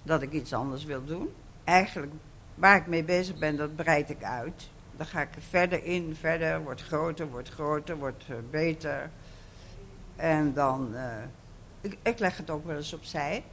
Dat 0.03 0.22
ik 0.22 0.33
iets 0.33 0.53
anders 0.53 0.85
wil 0.85 1.05
doen. 1.05 1.29
Eigenlijk, 1.64 2.12
waar 2.55 2.77
ik 2.77 2.87
mee 2.87 3.05
bezig 3.05 3.38
ben, 3.38 3.57
dat 3.57 3.77
breid 3.77 4.11
ik 4.11 4.22
uit. 4.22 4.68
Dan 4.98 5.06
ga 5.06 5.20
ik 5.20 5.34
er 5.34 5.42
verder 5.42 5.84
in, 5.84 6.16
verder, 6.20 6.62
wordt 6.62 6.82
groter, 6.82 7.28
wordt 7.30 7.48
groter, 7.48 7.96
wordt 7.96 8.24
eh, 8.28 8.37
beter. 8.50 9.11
En 10.16 10.52
dan, 10.52 10.94
eh, 10.94 11.16
ik, 11.80 11.98
ik 12.02 12.18
leg 12.18 12.37
het 12.37 12.50
ook 12.50 12.66
wel 12.66 12.76
eens 12.76 12.92
opzij. 12.92 13.44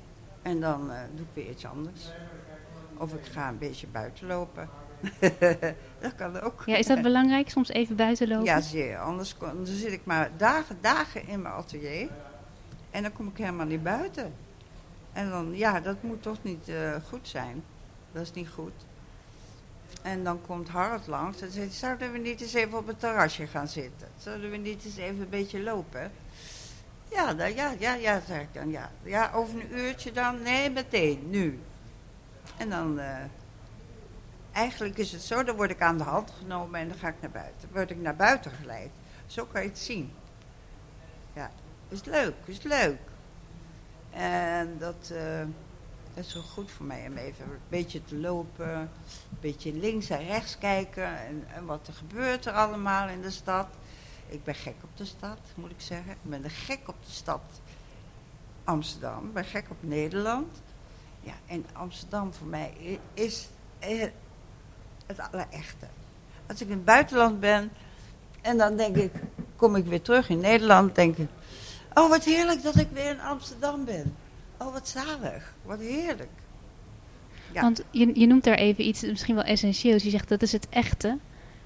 En 0.41 0.59
dan 0.59 0.91
eh, 0.91 0.97
doe 1.15 1.25
ik 1.25 1.31
weer 1.33 1.49
iets 1.49 1.65
anders. 1.65 2.11
Of 2.97 3.13
ik 3.13 3.25
ga 3.25 3.49
een 3.49 3.57
beetje 3.57 3.87
buiten 3.87 4.27
lopen. 4.27 4.69
dat 5.99 6.15
kan 6.15 6.41
ook. 6.41 6.63
Ja, 6.65 6.75
is 6.75 6.87
dat 6.87 7.01
belangrijk? 7.11 7.49
Soms 7.49 7.69
even 7.69 7.95
buiten 7.95 8.27
lopen? 8.27 8.45
Ja, 8.45 8.61
zeer. 8.61 8.97
Anders 8.97 9.37
kon- 9.37 9.55
dan 9.55 9.65
zit 9.65 9.91
ik 9.91 10.05
maar 10.05 10.29
dagen, 10.37 10.77
dagen 10.81 11.27
in 11.27 11.41
mijn 11.41 11.53
atelier. 11.53 12.09
En 12.91 13.01
dan 13.01 13.13
kom 13.13 13.27
ik 13.27 13.37
helemaal 13.37 13.65
niet 13.65 13.83
buiten. 13.83 14.33
En 15.13 15.29
dan, 15.29 15.55
ja, 15.55 15.79
dat 15.79 16.03
moet 16.03 16.21
toch 16.21 16.37
niet 16.41 16.71
goed 17.09 17.27
zijn. 17.27 17.63
Dat 18.11 18.21
is 18.21 18.33
niet 18.33 18.49
goed. 18.49 18.85
En 20.01 20.23
dan 20.23 20.41
komt 20.41 20.67
Harald 20.67 21.07
langs 21.07 21.41
en 21.41 21.51
zegt, 21.51 21.73
zouden 21.73 22.11
we 22.11 22.17
niet 22.17 22.41
eens 22.41 22.53
even 22.53 22.77
op 22.77 22.87
het 22.87 22.99
terrasje 22.99 23.47
gaan 23.47 23.67
zitten? 23.67 24.07
Zouden 24.17 24.49
we 24.49 24.57
niet 24.57 24.85
eens 24.85 24.97
even 24.97 25.21
een 25.21 25.29
beetje 25.29 25.61
lopen? 25.61 26.11
Ja, 27.11 27.33
dan, 27.33 27.53
ja, 27.53 27.73
ja, 27.79 27.93
ja, 27.93 28.21
zeg 28.27 28.41
ik 28.41 28.53
dan. 28.53 28.69
Ja. 28.69 28.91
ja, 29.03 29.31
over 29.33 29.59
een 29.59 29.77
uurtje 29.77 30.11
dan? 30.11 30.41
Nee, 30.41 30.69
meteen, 30.69 31.29
nu. 31.29 31.59
En 32.57 32.69
dan, 32.69 32.99
eh, 32.99 33.17
eigenlijk 34.51 34.97
is 34.97 35.11
het 35.11 35.21
zo, 35.21 35.43
dan 35.43 35.55
word 35.55 35.69
ik 35.71 35.81
aan 35.81 35.97
de 35.97 36.03
hand 36.03 36.31
genomen 36.39 36.79
en 36.79 36.87
dan 36.87 36.97
ga 36.97 37.07
ik 37.07 37.21
naar 37.21 37.31
buiten. 37.31 37.69
Word 37.71 37.91
ik 37.91 37.97
naar 37.97 38.15
buiten 38.15 38.51
geleid. 38.51 38.89
Zo 39.25 39.45
kan 39.45 39.61
je 39.61 39.67
het 39.67 39.79
zien. 39.79 40.13
Ja, 41.33 41.51
is 41.89 42.03
leuk, 42.03 42.35
is 42.45 42.61
leuk. 42.61 42.99
En 44.11 44.77
dat, 44.77 45.11
eh, 45.13 45.41
dat 46.15 46.25
is 46.25 46.33
wel 46.33 46.43
goed 46.43 46.71
voor 46.71 46.85
mij 46.85 47.07
om 47.07 47.17
even 47.17 47.45
een 47.45 47.59
beetje 47.69 48.03
te 48.03 48.15
lopen, 48.17 48.77
een 48.77 48.89
beetje 49.39 49.73
links 49.73 50.09
en 50.09 50.25
rechts 50.25 50.57
kijken 50.57 51.19
en, 51.19 51.43
en 51.53 51.65
wat 51.65 51.87
er 51.87 51.93
gebeurt 51.93 52.45
er 52.45 52.53
allemaal 52.53 53.07
in 53.07 53.21
de 53.21 53.31
stad. 53.31 53.67
Ik 54.27 54.43
ben 54.43 54.55
gek 54.55 54.75
op 54.83 54.89
de 54.97 55.05
stad, 55.05 55.37
moet 55.55 55.71
ik 55.71 55.81
zeggen. 55.81 56.11
Ik 56.11 56.17
ben 56.21 56.49
gek 56.49 56.79
op 56.85 56.95
de 57.05 57.11
stad 57.11 57.41
Amsterdam, 58.63 59.25
ik 59.25 59.33
ben 59.33 59.45
gek 59.45 59.65
op 59.69 59.77
Nederland. 59.79 60.61
Ja, 61.21 61.33
en 61.45 61.65
Amsterdam 61.73 62.33
voor 62.33 62.47
mij 62.47 62.99
is 63.13 63.47
het 65.05 65.19
allerechte. 65.31 65.87
Als 66.45 66.61
ik 66.61 66.67
in 66.67 66.73
het 66.73 66.85
buitenland 66.85 67.39
ben 67.39 67.71
en 68.41 68.57
dan 68.57 68.75
denk 68.75 68.95
ik, 68.95 69.11
kom 69.55 69.75
ik 69.75 69.85
weer 69.85 70.01
terug 70.01 70.29
in 70.29 70.39
Nederland, 70.39 70.95
denk 70.95 71.17
ik, 71.17 71.29
oh 71.93 72.09
wat 72.09 72.23
heerlijk 72.23 72.63
dat 72.63 72.75
ik 72.75 72.89
weer 72.91 73.09
in 73.09 73.21
Amsterdam 73.21 73.85
ben. 73.85 74.15
Oh 74.57 74.73
wat 74.73 74.87
zalig, 74.87 75.53
wat 75.63 75.79
heerlijk. 75.79 76.29
Ja. 77.51 77.61
Want 77.61 77.83
je, 77.91 78.19
je 78.19 78.27
noemt 78.27 78.43
daar 78.43 78.57
even 78.57 78.87
iets 78.87 79.01
misschien 79.01 79.35
wel 79.35 79.43
essentieels. 79.43 80.03
Je 80.03 80.09
zegt 80.09 80.29
dat 80.29 80.41
is 80.41 80.51
het 80.51 80.69
echte. 80.69 81.17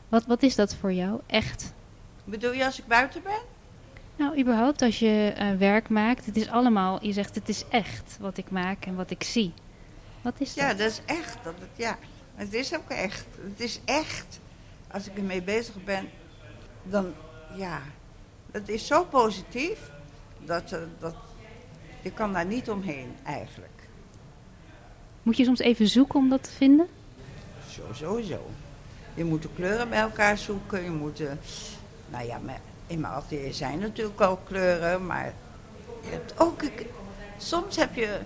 Wat, 0.10 0.26
wat 0.26 0.44
is 0.44 0.56
dat 0.56 0.76
voor 0.76 0.94
jou, 0.94 1.22
echt? 1.26 1.74
Bedoel 2.24 2.54
je 2.54 2.66
als 2.66 2.80
ik 2.80 2.88
buiten 2.88 3.24
ben? 3.24 3.42
Nou, 4.16 4.40
überhaupt 4.40 4.82
als 4.82 5.00
je 5.00 5.34
eh, 5.36 5.52
werk 5.58 5.90
maakt, 5.90 6.26
het 6.26 6.36
is 6.36 6.50
allemaal, 6.50 7.06
je 7.06 7.14
zegt 7.14 7.36
het 7.36 7.50
is 7.50 7.64
echt 7.70 8.18
wat 8.20 8.38
ik 8.38 8.52
maak 8.52 8.86
en 8.86 8.96
wat 8.96 9.12
ik 9.12 9.24
zie. 9.24 9.54
Wat 10.22 10.34
is 10.38 10.54
dat? 10.54 10.64
Ja, 10.64 10.74
dat 10.74 10.92
is 10.92 11.02
echt. 11.06 11.38
Dat 11.44 11.54
het, 11.60 11.70
ja, 11.76 11.98
het 12.36 12.54
is 12.54 12.76
ook 12.76 12.90
echt. 12.90 13.26
Het 13.42 13.60
is 13.60 13.80
echt. 13.86 14.40
Als 14.92 15.08
ik 15.08 15.18
ermee 15.18 15.42
bezig 15.42 15.84
ben, 15.84 16.10
dan 16.84 17.14
ja, 17.56 17.82
het 18.52 18.70
is 18.70 18.88
zo 18.88 19.04
positief 19.04 19.92
dat, 20.46 20.72
eh, 20.72 20.80
dat 21.00 21.16
je 22.02 22.12
kan 22.12 22.34
daar 22.34 22.46
niet 22.46 22.70
omheen 22.70 23.16
eigenlijk. 23.24 23.70
Moet 25.24 25.38
je 25.38 25.44
soms 25.44 25.60
even 25.60 25.88
zoeken 25.88 26.20
om 26.20 26.30
dat 26.30 26.44
te 26.44 26.52
vinden? 26.52 26.88
Zo, 27.70 27.82
sowieso. 27.94 28.50
Je 29.14 29.24
moet 29.24 29.42
de 29.42 29.50
kleuren 29.56 29.90
bij 29.90 30.00
elkaar 30.00 30.38
zoeken. 30.38 30.84
Je 30.84 30.90
moet, 30.90 31.20
eh, 31.20 31.32
nou 32.10 32.26
ja, 32.26 32.40
in 32.88 33.00
mijn 33.00 33.14
atelier 33.14 33.54
zijn 33.54 33.80
natuurlijk 33.80 34.22
al 34.22 34.38
kleuren, 34.38 35.06
maar 35.06 35.34
je 36.04 36.10
hebt 36.10 36.40
ook, 36.40 36.62
ik, 36.62 36.86
soms 37.38 37.76
heb 37.76 37.96
je, 37.96 38.20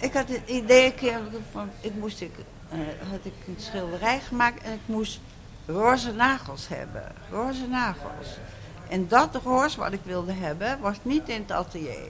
ik 0.00 0.12
had 0.12 0.28
het 0.28 0.48
idee 0.48 0.84
een 0.84 0.94
keer 0.94 1.20
van, 1.50 1.70
ik 1.80 1.94
moest, 1.94 2.20
ik, 2.20 2.32
eh, 2.68 2.78
had 3.10 3.24
ik 3.24 3.32
een 3.46 3.56
schilderij 3.58 4.20
gemaakt 4.20 4.62
en 4.62 4.72
ik 4.72 4.80
moest 4.86 5.20
roze 5.66 6.12
nagels 6.12 6.68
hebben, 6.68 7.12
roze 7.30 7.66
nagels. 7.66 8.38
En 8.88 9.08
dat 9.08 9.34
roze 9.34 9.78
wat 9.78 9.92
ik 9.92 10.00
wilde 10.02 10.32
hebben, 10.32 10.80
was 10.80 10.96
niet 11.02 11.28
in 11.28 11.40
het 11.40 11.52
atelier. 11.52 12.08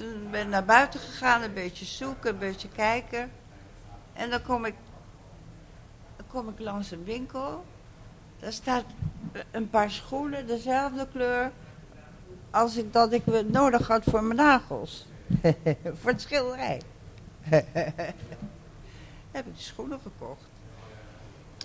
Toen 0.00 0.30
ben 0.30 0.40
ik 0.40 0.48
naar 0.48 0.64
buiten 0.64 1.00
gegaan, 1.00 1.42
een 1.42 1.54
beetje 1.54 1.84
zoeken, 1.84 2.30
een 2.30 2.38
beetje 2.38 2.68
kijken. 2.68 3.30
En 4.12 4.30
dan 4.30 4.42
kom 4.42 4.64
ik, 4.64 4.74
dan 6.16 6.26
kom 6.26 6.48
ik 6.48 6.58
langs 6.58 6.90
een 6.90 7.04
winkel. 7.04 7.64
Daar 8.38 8.52
staat 8.52 8.84
een 9.50 9.70
paar 9.70 9.90
schoenen, 9.90 10.46
dezelfde 10.46 11.08
kleur. 11.12 11.52
Als 12.50 12.76
ik 12.76 12.92
dat 12.92 13.12
ik 13.12 13.26
nodig 13.48 13.86
had 13.86 14.04
voor 14.04 14.22
mijn 14.22 14.38
nagels. 14.38 15.06
voor 16.00 16.10
het 16.10 16.20
schilderij. 16.20 16.80
heb 19.32 19.46
ik 19.46 19.56
de 19.56 19.62
schoenen 19.62 20.00
gekocht. 20.00 20.48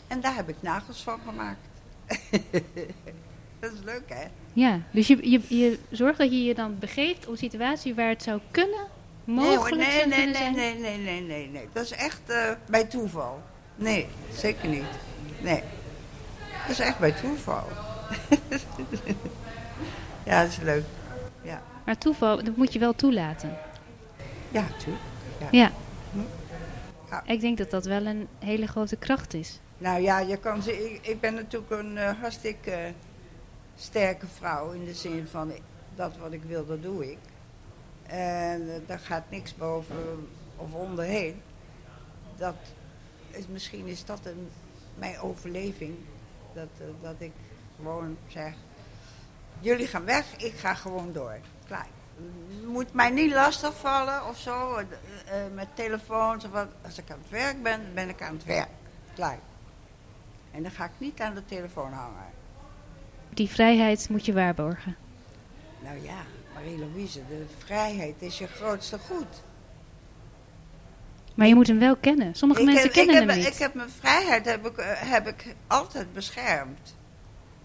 En 0.08 0.21
daar 0.21 0.36
heb 0.36 0.50
ik 0.50 0.62
nagels 0.62 1.04
van 1.04 1.19
gemaakt. 1.26 1.67
dat 3.60 3.72
is 3.72 3.80
leuk, 3.84 4.04
hè? 4.08 4.26
Ja, 4.54 4.80
dus 4.91 5.08
je, 5.08 5.30
je, 5.30 5.41
je 5.48 5.80
zorgt 5.89 6.18
dat 6.18 6.32
je 6.32 6.44
je 6.44 6.54
dan 6.54 6.76
begeeft 6.80 7.26
op 7.26 7.32
een 7.32 7.38
situatie 7.38 7.96
waar 7.96 8.10
het 8.10 8.24
zou 8.24 8.39
kunnen, 8.52 8.88
mogelijk 9.24 9.76
nee, 9.88 10.00
hoor, 10.00 10.08
nee, 10.08 10.26
nee, 10.26 10.36
zijn. 10.36 10.54
nee, 10.54 10.76
nee, 10.80 10.98
nee, 10.98 11.22
nee, 11.22 11.50
nee. 11.50 11.68
Dat 11.74 11.84
is 11.84 11.91
echt 11.91 12.22
eh, 12.26 12.52
bij 12.70 12.84
toeval. 12.84 13.41
Nee, 13.76 14.08
zeker 14.34 14.70
niet. 14.70 14.84
Nee. 15.41 15.63
Dat 16.62 16.70
is 16.70 16.80
echt 16.80 17.00
bij 17.00 17.12
toeval. 17.12 17.68
ja, 20.26 20.41
dat 20.41 20.52
is 20.52 20.58
leuk. 20.58 20.84
Ja. 21.41 21.62
Maar 21.86 21.98
toeval, 21.98 22.44
dat 22.44 22.56
moet 22.56 22.74
je 22.74 22.80
wel 22.80 22.96
toelaten. 22.96 23.58
Ja, 24.52 24.62
natuurlijk. 24.62 25.04
Ja. 25.52 25.72
Hm. 26.12 26.20
Ja. 27.10 27.24
Ik 27.26 27.41
denk 27.41 27.58
dat 27.58 27.70
dat 27.72 27.86
wel 27.86 28.06
een 28.06 28.28
hele 28.39 28.68
grote 28.68 28.96
kracht 28.96 29.34
is. 29.34 29.60
Nou 29.78 30.02
ja, 30.02 30.20
je 30.20 30.38
kan 30.38 30.62
ze, 30.62 30.91
ik, 30.91 31.08
ik 31.08 31.20
ben 31.20 31.34
natuurlijk 31.34 31.72
een 31.72 31.98
eh, 31.98 32.12
hartstikke 32.22 32.94
sterke 33.75 34.27
vrouw 34.27 34.71
in 34.71 34.85
de 34.85 34.93
zin 34.93 35.27
van 35.27 35.51
dat 35.95 36.17
wat 36.17 36.31
ik 36.31 36.43
wil, 36.43 36.65
dat 36.65 36.81
doe 36.81 37.11
ik. 37.11 37.17
En 38.07 38.83
daar 38.88 38.99
gaat 38.99 39.29
niks 39.29 39.55
boven 39.55 40.27
of 40.55 40.73
onderheen. 40.73 41.41
Dat 42.38 42.55
is, 43.29 43.47
misschien 43.47 43.85
is 43.85 44.05
dat 44.05 44.19
een, 44.23 44.49
mijn 44.95 45.19
overleving. 45.19 45.95
Dat, 46.53 46.69
eh, 46.77 46.85
dat 47.01 47.15
ik 47.17 47.31
gewoon 47.75 48.17
zeg, 48.27 48.53
jullie 49.59 49.88
gaan 49.88 50.05
weg, 50.05 50.35
ik 50.38 50.53
ga 50.53 50.73
gewoon 50.73 51.13
door. 51.13 51.39
Klaar. 51.67 51.88
Moet 52.65 52.93
mij 52.93 53.09
niet 53.09 53.33
lastigvallen 53.33 54.27
of 54.27 54.38
zo, 54.38 54.75
eh, 54.75 54.85
eh, 55.45 55.53
met 55.53 55.67
telefoons 55.73 56.45
of 56.45 56.51
wat. 56.51 56.67
Als 56.81 56.97
ik 56.97 57.11
aan 57.11 57.19
het 57.21 57.29
werk 57.29 57.63
ben, 57.63 57.81
ben 57.93 58.09
ik 58.09 58.21
aan 58.21 58.33
het 58.33 58.45
werk. 58.45 58.69
Klaar. 59.13 59.39
En 60.51 60.63
dan 60.63 60.71
ga 60.71 60.85
ik 60.85 60.91
niet 60.97 61.19
aan 61.19 61.33
de 61.33 61.45
telefoon 61.45 61.93
hangen. 61.93 62.43
Die 63.36 63.50
vrijheid 63.50 64.10
moet 64.10 64.26
je 64.26 64.34
waarborgen. 64.34 64.95
Nou 65.84 66.04
ja, 66.04 66.24
Marie-Louise, 66.54 67.19
de 67.28 67.45
vrijheid 67.58 68.15
is 68.21 68.38
je 68.38 68.48
grootste 68.48 68.98
goed. 68.98 69.43
Maar 71.34 71.48
je 71.48 71.56
moet 71.56 71.67
hem 71.67 71.80
wel 71.80 71.95
kennen. 71.95 72.36
Sommige 72.36 72.63
mensen 72.63 72.84
heb, 72.84 72.91
kennen 72.91 73.15
ik 73.15 73.19
hem 73.19 73.30
heb, 73.30 73.38
niet. 73.38 73.48
Ik 73.48 73.60
heb 73.60 73.74
mijn 73.74 73.89
vrijheid 73.89 74.45
heb 74.45 74.65
ik, 74.65 74.78
eh, 74.78 75.12
heb 75.12 75.28
ik 75.28 75.56
altijd 75.67 76.13
beschermd. 76.13 76.95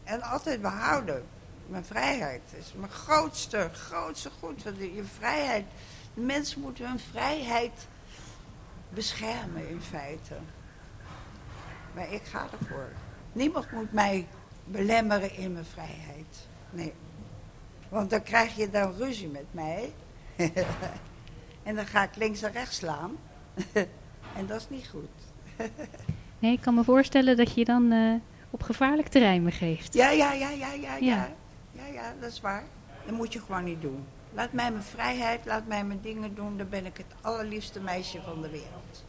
En 0.05 0.23
altijd 0.23 0.63
behouden. 0.63 1.25
Mijn 1.67 1.85
vrijheid 1.85 2.43
is 2.59 2.73
mijn 2.77 2.91
grootste, 2.91 3.71
grootste 3.73 4.31
goed. 4.41 4.63
Want 4.63 4.77
je 4.77 5.05
vrijheid, 5.19 5.65
mensen 6.15 6.61
moeten 6.61 6.89
hun 6.89 7.01
vrijheid 7.11 7.87
beschermen 8.89 9.69
in 9.69 9.81
feite. 9.81 10.35
Maar 11.95 12.13
ik 12.13 12.23
ga 12.25 12.47
ervoor. 12.61 12.89
Niemand 13.33 13.71
moet 13.71 13.93
mij 13.93 14.27
belemmeren 14.71 15.37
in 15.37 15.53
mijn 15.53 15.65
vrijheid. 15.65 16.49
Nee. 16.71 16.93
Want 17.89 18.11
dan 18.11 18.23
krijg 18.23 18.57
je 18.57 18.71
dan 18.71 18.95
ruzie 18.99 19.29
met 19.29 19.47
mij. 19.51 19.93
en 21.63 21.75
dan 21.75 21.87
ga 21.87 22.03
ik 22.03 22.17
links 22.17 22.43
en 22.43 22.53
rechts 22.53 22.77
slaan. 22.77 23.17
en 24.37 24.47
dat 24.47 24.61
is 24.61 24.69
niet 24.69 24.89
goed. 24.89 25.09
Nee, 26.39 26.53
ik 26.53 26.61
kan 26.61 26.75
me 26.75 26.85
voorstellen 26.85 27.37
dat 27.37 27.55
je 27.55 27.65
dan 27.65 27.93
eh, 27.93 28.15
op 28.51 28.63
gevaarlijk 28.63 29.09
terrein 29.09 29.45
begeeft. 29.45 29.95
Ja, 29.95 30.11
ja, 30.11 30.33
ja, 30.33 30.51
ja, 30.51 30.73
ja, 30.73 30.95
ja. 30.95 30.97
Ja. 30.97 31.29
Ja, 31.73 31.87
ja, 31.87 32.15
dat 32.21 32.31
is 32.31 32.41
waar. 32.41 32.65
Dat 33.07 33.15
moet 33.15 33.33
je 33.33 33.41
gewoon 33.41 33.65
niet 33.65 33.83
doen. 33.83 34.05
Laat 34.33 34.53
mij 34.53 34.71
mijn 34.71 34.83
vrijheid, 34.83 35.45
laat 35.45 35.67
mij 35.67 35.85
mijn 35.85 36.01
dingen 36.03 36.35
doen. 36.35 36.57
Dan 36.57 36.69
ben 36.69 36.87
ik 36.87 36.97
het 36.97 37.15
allerliefste 37.21 37.81
meisje 37.81 38.21
van 38.23 38.43
de 38.43 38.51
wereld. 38.51 39.05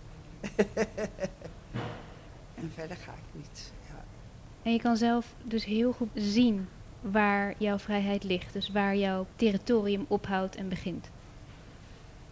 en 2.55 2.71
verder 2.75 2.97
ga 2.97 3.11
ik 3.11 3.41
niet. 3.41 3.71
En 4.63 4.71
je 4.71 4.79
kan 4.79 4.97
zelf 4.97 5.25
dus 5.43 5.65
heel 5.65 5.91
goed 5.91 6.09
zien 6.13 6.67
waar 7.01 7.53
jouw 7.57 7.79
vrijheid 7.79 8.23
ligt. 8.23 8.53
Dus 8.53 8.69
waar 8.69 8.95
jouw 8.95 9.25
territorium 9.35 10.05
ophoudt 10.07 10.55
en 10.55 10.69
begint. 10.69 11.09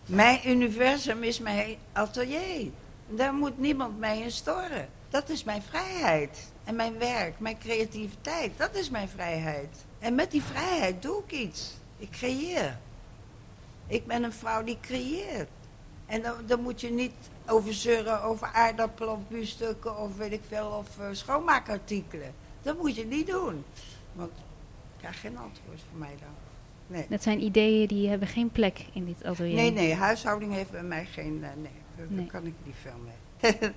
Mijn 0.06 0.40
universum 0.46 1.24
is 1.24 1.40
mijn 1.40 1.76
atelier. 1.92 2.72
Daar 3.08 3.34
moet 3.34 3.58
niemand 3.58 4.00
mij 4.00 4.20
in 4.20 4.32
storen. 4.32 4.90
Dat 5.10 5.30
is 5.30 5.44
mijn 5.44 5.62
vrijheid. 5.62 6.52
En 6.64 6.76
mijn 6.76 6.98
werk, 6.98 7.40
mijn 7.40 7.58
creativiteit, 7.58 8.52
dat 8.58 8.76
is 8.76 8.90
mijn 8.90 9.10
vrijheid. 9.10 9.86
En 10.00 10.16
met 10.16 10.32
die 10.32 10.44
vrijheid 10.44 11.02
doe 11.02 11.24
ik 11.26 11.32
iets. 11.32 11.74
Ik 11.98 12.12
creëer. 12.12 12.78
Ik 13.88 14.08
ben 14.08 14.24
een 14.24 14.34
vrouw 14.34 14.64
die 14.64 14.78
creëert. 14.82 15.50
En 16.10 16.22
dan, 16.22 16.34
dan 16.46 16.62
moet 16.62 16.82
je 16.82 16.92
niet 16.92 17.14
over 17.48 17.74
zeuren 17.74 18.22
over 18.24 18.48
aardappelen 18.54 19.14
of 19.14 19.28
biefstukken 19.28 19.98
of 19.98 20.18
weet 20.18 20.32
ik 20.32 20.42
veel, 20.48 20.68
of 20.68 21.00
eh, 21.00 21.06
schoonmaakartikelen. 21.12 22.34
Dat 22.62 22.78
moet 22.78 22.96
je 22.96 23.06
niet 23.06 23.28
doen. 23.28 23.64
Want 24.14 24.32
ik 24.32 24.98
krijg 24.98 25.20
geen 25.20 25.38
antwoord 25.38 25.80
van 25.90 26.00
mij 26.00 26.16
dan. 26.20 26.30
Nee. 26.88 27.06
Dat 27.10 27.24
zijn 27.24 27.44
ideeën 27.44 27.88
die 27.88 28.10
hebben 28.10 28.28
geen 28.28 28.50
plek 28.52 28.86
in 28.94 29.06
dit 29.06 29.24
atelier. 29.24 29.56
Nee, 29.56 29.72
nee, 29.72 29.94
huishouding 29.94 30.54
heeft 30.54 30.72
bij 30.72 30.84
mij 30.84 31.06
geen. 31.06 31.40
eh, 31.44 31.50
nee, 31.56 31.72
daar, 31.96 32.08
daar 32.08 32.18
Nee. 32.18 32.26
kan 32.28 32.46
ik 32.46 32.54
niet 32.64 32.76
veel 32.82 33.00
mee. 33.04 33.58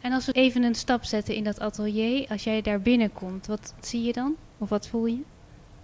En 0.00 0.12
als 0.12 0.26
we 0.26 0.32
even 0.32 0.62
een 0.62 0.74
stap 0.74 1.04
zetten 1.04 1.34
in 1.34 1.44
dat 1.44 1.60
atelier, 1.60 2.28
als 2.28 2.44
jij 2.44 2.62
daar 2.62 2.80
binnenkomt, 2.80 3.46
wat 3.46 3.74
zie 3.80 4.02
je 4.02 4.12
dan? 4.12 4.36
Of 4.58 4.68
wat 4.68 4.88
voel 4.88 5.06
je? 5.06 5.20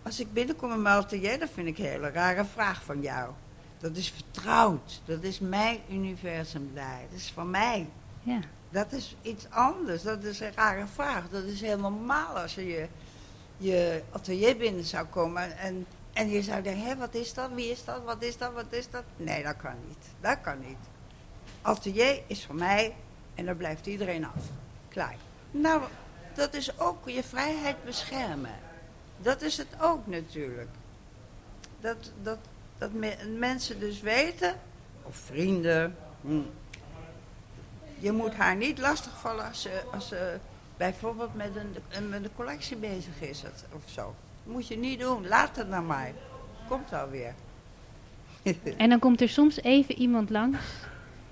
Als 0.02 0.20
ik 0.20 0.32
binnenkom 0.32 0.72
in 0.72 0.82
mijn 0.82 0.96
atelier, 0.96 1.38
dat 1.38 1.48
vind 1.54 1.66
ik 1.68 1.78
een 1.78 1.84
hele 1.84 2.10
rare 2.10 2.44
vraag 2.44 2.82
van 2.84 3.00
jou. 3.00 3.30
Dat 3.78 3.96
is 3.96 4.10
vertrouwd. 4.10 5.00
Dat 5.04 5.22
is 5.22 5.38
mijn 5.38 5.80
universum 5.90 6.70
daar. 6.74 7.00
Dat 7.10 7.18
is 7.18 7.30
van 7.30 7.50
mij. 7.50 7.88
Ja. 8.22 8.40
Dat 8.70 8.92
is 8.92 9.16
iets 9.22 9.50
anders. 9.50 10.02
Dat 10.02 10.24
is 10.24 10.40
een 10.40 10.52
rare 10.54 10.86
vraag. 10.86 11.28
Dat 11.28 11.44
is 11.44 11.60
heel 11.60 11.78
normaal 11.78 12.38
als 12.38 12.54
je 12.54 12.66
je, 12.66 12.88
je 13.56 14.02
atelier 14.12 14.56
binnen 14.56 14.84
zou 14.84 15.06
komen 15.06 15.58
en, 15.58 15.86
en 16.12 16.30
je 16.30 16.42
zou 16.42 16.62
denken, 16.62 16.86
hé, 16.86 16.96
wat 16.96 17.14
is 17.14 17.34
dat? 17.34 17.50
Wie 17.54 17.70
is 17.70 17.84
dat? 17.84 18.04
Wat 18.04 18.22
is 18.22 18.36
dat? 18.36 18.52
Wat 18.52 18.72
is 18.72 18.90
dat? 18.90 19.04
Nee, 19.16 19.42
dat 19.42 19.56
kan 19.56 19.74
niet. 19.86 20.06
Dat 20.20 20.40
kan 20.40 20.58
niet. 20.60 20.78
Atelier 21.62 22.22
is 22.26 22.44
van 22.44 22.56
mij 22.56 22.94
en 23.34 23.44
daar 23.44 23.56
blijft 23.56 23.86
iedereen 23.86 24.24
af. 24.24 24.42
Klaar. 24.88 25.16
Nou, 25.50 25.82
dat 26.34 26.54
is 26.54 26.78
ook 26.78 27.08
je 27.08 27.22
vrijheid 27.22 27.84
beschermen. 27.84 28.58
Dat 29.18 29.42
is 29.42 29.56
het 29.56 29.68
ook 29.80 30.06
natuurlijk. 30.06 30.68
Dat, 31.80 32.12
dat, 32.22 32.38
dat 32.78 32.92
me- 32.92 33.34
mensen 33.38 33.80
dus 33.80 34.00
weten, 34.00 34.54
of 35.02 35.16
vrienden, 35.16 35.96
hm, 36.20 36.40
je 37.98 38.12
moet 38.12 38.34
haar 38.34 38.56
niet 38.56 38.78
lastigvallen 38.78 39.44
als 39.48 39.62
ze, 39.62 39.82
als 39.92 40.08
ze 40.08 40.38
bijvoorbeeld 40.76 41.34
met 41.34 41.50
een, 41.90 42.08
met 42.08 42.24
een 42.24 42.34
collectie 42.36 42.76
bezig 42.76 43.20
is 43.20 43.42
of- 43.44 43.64
of 43.74 43.82
zo. 43.90 44.14
Dat 44.44 44.54
moet 44.54 44.68
je 44.68 44.78
niet 44.78 45.00
doen. 45.00 45.28
Laat 45.28 45.56
het 45.56 45.70
dan 45.70 45.86
maar. 45.86 46.12
Komt 46.68 46.92
alweer. 46.92 47.34
En 48.76 48.88
dan 48.88 48.98
komt 48.98 49.20
er 49.20 49.28
soms 49.28 49.62
even 49.62 49.94
iemand 49.94 50.30
langs 50.30 50.58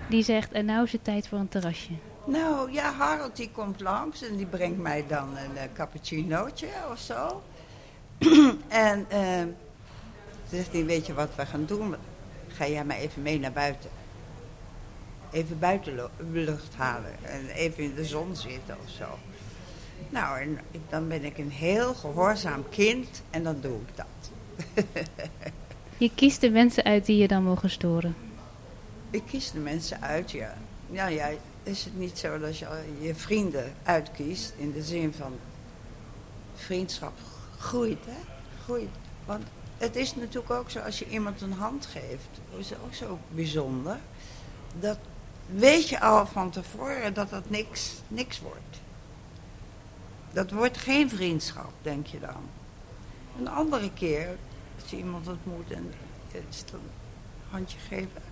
die 0.09 0.23
zegt, 0.23 0.53
en 0.53 0.65
nou 0.65 0.85
is 0.85 0.93
het 0.93 1.05
tijd 1.05 1.29
voor 1.29 1.39
een 1.39 1.49
terrasje. 1.49 1.91
Nou 2.27 2.73
ja, 2.73 2.93
Harold 2.93 3.37
die 3.37 3.51
komt 3.51 3.81
langs 3.81 4.23
en 4.23 4.37
die 4.37 4.47
brengt 4.47 4.79
mij 4.79 5.05
dan 5.09 5.37
een 5.37 5.57
eh, 5.57 5.63
cappuccinootje 5.75 6.69
of 6.91 6.99
zo. 6.99 7.43
en 8.69 9.07
eh, 9.09 9.43
toen 10.49 10.59
zegt 10.59 10.73
hij, 10.73 10.85
weet 10.85 11.07
je 11.07 11.15
wat 11.15 11.35
we 11.35 11.47
gaan 11.47 11.65
doen? 11.67 11.95
Ga 12.49 12.67
jij 12.67 12.85
maar 12.85 12.97
even 12.97 13.23
mee 13.23 13.39
naar 13.39 13.53
buiten. 13.53 13.91
Even 15.31 15.59
buitenlucht 15.59 16.75
halen 16.75 17.25
en 17.25 17.47
even 17.47 17.85
in 17.85 17.95
de 17.95 18.05
zon 18.05 18.37
zitten 18.37 18.77
of 18.85 18.91
zo. 18.91 19.19
Nou, 20.09 20.41
en 20.41 20.59
dan 20.89 21.09
ben 21.09 21.25
ik 21.25 21.39
een 21.39 21.51
heel 21.51 21.95
gehoorzaam 21.95 22.69
kind 22.69 23.23
en 23.31 23.43
dan 23.43 23.57
doe 23.61 23.79
ik 23.81 23.97
dat. 23.97 24.31
Je 25.99 26.11
kiest 26.15 26.41
de 26.41 26.51
mensen 26.51 26.85
uit 26.85 27.07
die 27.07 27.17
je 27.17 27.29
dan 27.29 27.43
mogen 27.43 27.71
storen. 27.71 28.17
Ik 29.11 29.23
kies 29.27 29.51
de 29.51 29.59
mensen 29.59 30.03
uit, 30.03 30.31
ja. 30.31 30.57
Ja, 30.91 31.07
ja, 31.07 31.31
is 31.63 31.85
het 31.85 31.99
niet 31.99 32.19
zo 32.19 32.39
dat 32.39 32.59
je 32.59 32.67
je 33.01 33.15
vrienden 33.15 33.73
uitkiest 33.83 34.55
in 34.57 34.73
de 34.73 34.83
zin 34.83 35.13
van 35.13 35.33
vriendschap 36.55 37.19
groeit, 37.59 38.05
hè? 38.07 38.17
Groeit. 38.65 38.89
Want 39.25 39.45
het 39.79 39.97
is 39.97 40.15
natuurlijk 40.15 40.51
ook 40.51 40.71
zo, 40.71 40.79
als 40.79 40.99
je 40.99 41.09
iemand 41.09 41.41
een 41.41 41.53
hand 41.53 41.87
geeft, 41.87 42.29
is 42.57 42.73
ook 42.85 42.95
zo 42.95 43.19
bijzonder. 43.29 43.99
Dat 44.81 44.99
weet 45.47 45.89
je 45.89 46.01
al 46.01 46.27
van 46.27 46.51
tevoren 46.51 47.15
dat 47.15 47.31
dat 47.31 47.51
niks, 47.51 47.93
niks 48.09 48.41
wordt. 48.41 48.81
Dat 50.33 50.51
wordt 50.51 50.77
geen 50.77 51.11
vriendschap, 51.11 51.73
denk 51.83 52.07
je 52.07 52.21
dan. 52.21 52.49
Een 53.39 53.49
andere 53.49 53.93
keer, 53.93 54.37
als 54.81 54.91
je 54.91 54.97
iemand 54.97 55.29
ontmoet 55.29 55.71
en 55.71 55.93
een 56.33 56.81
handje 57.51 57.79
geven. 57.79 58.23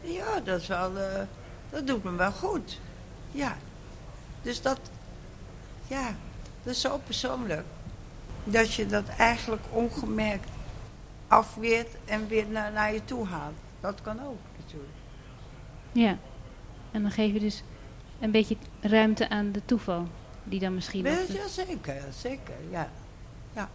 Ja, 0.00 0.40
dat 0.40 0.66
wel, 0.66 0.96
eh, 0.96 1.22
dat 1.70 1.86
doet 1.86 2.04
me 2.04 2.10
wel 2.10 2.32
goed. 2.32 2.80
Ja. 3.30 3.56
Dus 4.42 4.62
dat, 4.62 4.78
ja, 5.86 6.14
dat 6.62 6.74
is 6.74 6.80
zo 6.80 6.98
persoonlijk. 6.98 7.66
Dat 8.44 8.74
je 8.74 8.86
dat 8.86 9.08
eigenlijk 9.08 9.62
ongemerkt 9.70 10.48
afweert 11.28 11.96
en 12.04 12.28
weer 12.28 12.46
naar, 12.46 12.72
naar 12.72 12.92
je 12.92 13.04
toe 13.04 13.26
haalt. 13.26 13.56
Dat 13.80 14.02
kan 14.02 14.26
ook 14.26 14.38
natuurlijk. 14.58 14.92
Ja. 15.92 16.18
En 16.90 17.02
dan 17.02 17.10
geef 17.10 17.32
je 17.32 17.40
dus 17.40 17.62
een 18.20 18.30
beetje 18.30 18.56
ruimte 18.80 19.28
aan 19.28 19.52
de 19.52 19.64
toeval. 19.64 20.08
Die 20.44 20.60
dan 20.60 20.74
misschien... 20.74 21.04
Ja, 21.04 21.18
ja, 21.28 21.48
zeker, 21.48 22.02
zeker, 22.12 22.54
ja. 22.70 22.90
ja. 23.52 23.68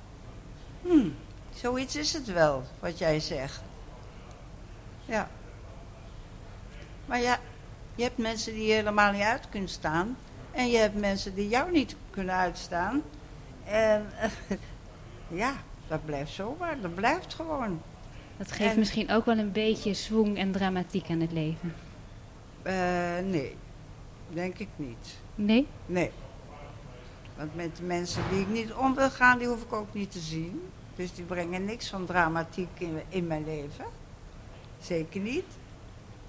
Hm, 0.81 1.09
zoiets 1.55 1.95
is 1.95 2.13
het 2.13 2.25
wel, 2.25 2.63
wat 2.79 2.97
jij 2.97 3.19
zegt. 3.19 3.61
Ja. 5.05 5.29
Maar 7.05 7.21
ja, 7.21 7.39
je 7.95 8.03
hebt 8.03 8.17
mensen 8.17 8.53
die 8.53 8.65
je 8.65 8.73
helemaal 8.73 9.11
niet 9.11 9.21
uit 9.21 9.49
kunnen 9.49 9.69
staan. 9.69 10.17
En 10.51 10.69
je 10.69 10.77
hebt 10.77 10.99
mensen 10.99 11.35
die 11.35 11.47
jou 11.47 11.71
niet 11.71 11.95
kunnen 12.09 12.35
uitstaan. 12.35 13.01
En 13.65 14.05
ja, 15.43 15.53
dat 15.87 16.05
blijft 16.05 16.31
zomaar, 16.31 16.81
dat 16.81 16.95
blijft 16.95 17.33
gewoon. 17.33 17.81
Dat 18.37 18.51
geeft 18.51 18.71
En- 18.71 18.79
misschien 18.79 19.11
ook 19.11 19.25
wel 19.25 19.37
een 19.37 19.51
beetje 19.51 19.93
zwoeng 19.93 20.37
en 20.37 20.51
dramatiek 20.51 21.09
aan 21.09 21.19
het 21.19 21.31
leven. 21.31 21.73
Eh, 22.61 22.73
nee, 23.25 23.55
denk 24.29 24.57
ik 24.57 24.67
niet. 24.75 25.17
Nee? 25.35 25.67
Nee. 25.85 26.11
Want 27.37 27.55
met 27.55 27.75
de 27.77 27.83
mensen 27.83 28.23
die 28.29 28.41
ik 28.41 28.47
niet 28.49 28.73
om 28.73 28.95
wil 28.95 29.09
gaan, 29.09 29.37
die 29.37 29.47
hoef 29.47 29.61
ik 29.63 29.73
ook 29.73 29.93
niet 29.93 30.11
te 30.11 30.19
zien. 30.19 30.61
Dus 30.95 31.13
die 31.13 31.25
brengen 31.25 31.65
niks 31.65 31.89
van 31.89 32.05
dramatiek 32.05 32.69
in, 32.77 33.01
in 33.09 33.27
mijn 33.27 33.45
leven. 33.45 33.85
Zeker 34.79 35.21
niet. 35.21 35.45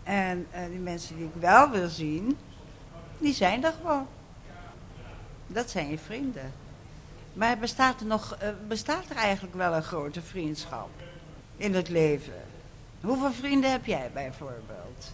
En 0.03 0.47
eh, 0.51 0.66
die 0.66 0.79
mensen 0.79 1.16
die 1.16 1.25
ik 1.25 1.35
wel 1.40 1.70
wil 1.70 1.88
zien, 1.88 2.37
die 3.18 3.35
zijn 3.35 3.64
er 3.64 3.73
gewoon. 3.83 4.07
Dat 5.47 5.70
zijn 5.70 5.88
je 5.90 5.99
vrienden. 5.99 6.53
Maar 7.35 7.59
bestaat 7.59 8.01
er, 8.01 8.07
nog, 8.07 8.37
eh, 8.38 8.49
bestaat 8.68 9.11
er 9.11 9.16
eigenlijk 9.16 9.55
wel 9.55 9.75
een 9.75 9.83
grote 9.83 10.23
vriendschap 10.23 10.90
in 11.57 11.75
het 11.75 11.88
leven? 11.88 12.42
Hoeveel 13.01 13.33
vrienden 13.33 13.70
heb 13.70 13.87
jij 13.87 14.11
bijvoorbeeld? 14.12 15.12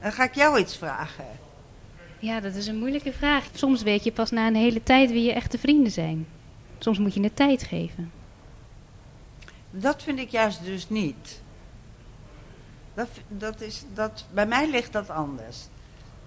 Dan 0.00 0.12
ga 0.12 0.24
ik 0.24 0.34
jou 0.34 0.58
iets 0.58 0.76
vragen. 0.76 1.26
Ja, 2.18 2.40
dat 2.40 2.54
is 2.54 2.66
een 2.66 2.78
moeilijke 2.78 3.12
vraag. 3.12 3.44
Soms 3.52 3.82
weet 3.82 4.04
je 4.04 4.12
pas 4.12 4.30
na 4.30 4.46
een 4.46 4.54
hele 4.54 4.82
tijd 4.82 5.10
wie 5.10 5.22
je 5.22 5.32
echte 5.32 5.58
vrienden 5.58 5.92
zijn. 5.92 6.26
Soms 6.78 6.98
moet 6.98 7.14
je 7.14 7.22
het 7.22 7.36
tijd 7.36 7.62
geven. 7.62 8.12
Dat 9.70 10.02
vind 10.02 10.18
ik 10.18 10.28
juist 10.28 10.64
dus 10.64 10.88
niet. 10.88 11.42
Dat, 12.94 13.08
dat 13.28 13.60
is, 13.60 13.84
dat, 13.94 14.24
bij 14.32 14.46
mij 14.46 14.70
ligt 14.70 14.92
dat 14.92 15.10
anders. 15.10 15.66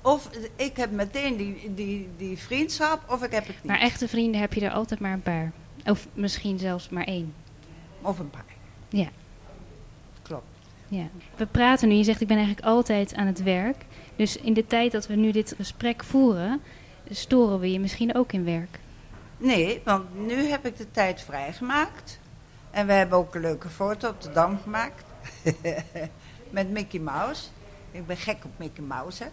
Of 0.07 0.29
ik 0.55 0.77
heb 0.77 0.91
meteen 0.91 1.37
die, 1.37 1.73
die, 1.75 2.09
die 2.17 2.37
vriendschap, 2.37 3.11
of 3.11 3.23
ik 3.23 3.31
heb 3.31 3.47
het 3.47 3.55
niet. 3.55 3.65
Maar 3.65 3.79
echte 3.79 4.07
vrienden 4.07 4.41
heb 4.41 4.53
je 4.53 4.61
er 4.61 4.71
altijd 4.71 4.99
maar 4.99 5.13
een 5.13 5.21
paar. 5.21 5.51
Of 5.85 6.07
misschien 6.13 6.59
zelfs 6.59 6.89
maar 6.89 7.03
één. 7.03 7.33
Of 8.01 8.19
een 8.19 8.29
paar. 8.29 8.45
Ja. 8.89 9.07
Klopt. 10.21 10.45
Ja. 10.87 11.07
We 11.35 11.45
praten 11.45 11.87
nu, 11.87 11.95
je 11.95 12.03
zegt 12.03 12.21
ik 12.21 12.27
ben 12.27 12.37
eigenlijk 12.37 12.67
altijd 12.67 13.15
aan 13.15 13.27
het 13.27 13.43
werk. 13.43 13.85
Dus 14.15 14.37
in 14.37 14.53
de 14.53 14.67
tijd 14.67 14.91
dat 14.91 15.07
we 15.07 15.15
nu 15.15 15.31
dit 15.31 15.53
gesprek 15.57 16.03
voeren, 16.03 16.61
storen 17.09 17.59
we 17.59 17.71
je 17.71 17.79
misschien 17.79 18.15
ook 18.15 18.31
in 18.31 18.43
werk. 18.43 18.79
Nee, 19.37 19.81
want 19.83 20.27
nu 20.27 20.35
heb 20.35 20.65
ik 20.65 20.77
de 20.77 20.91
tijd 20.91 21.21
vrijgemaakt. 21.21 22.19
En 22.71 22.87
we 22.87 22.93
hebben 22.93 23.17
ook 23.17 23.35
een 23.35 23.41
leuke 23.41 23.69
foto 23.69 24.09
op 24.09 24.21
de 24.21 24.31
Dam 24.31 24.59
gemaakt. 24.63 25.03
Met 26.49 26.69
Mickey 26.69 26.99
Mouse. 26.99 27.43
Ik 27.91 28.07
ben 28.07 28.17
gek 28.17 28.45
op 28.45 28.51
Mickey 28.57 28.83
Mouse. 28.83 29.23
Hè. 29.23 29.29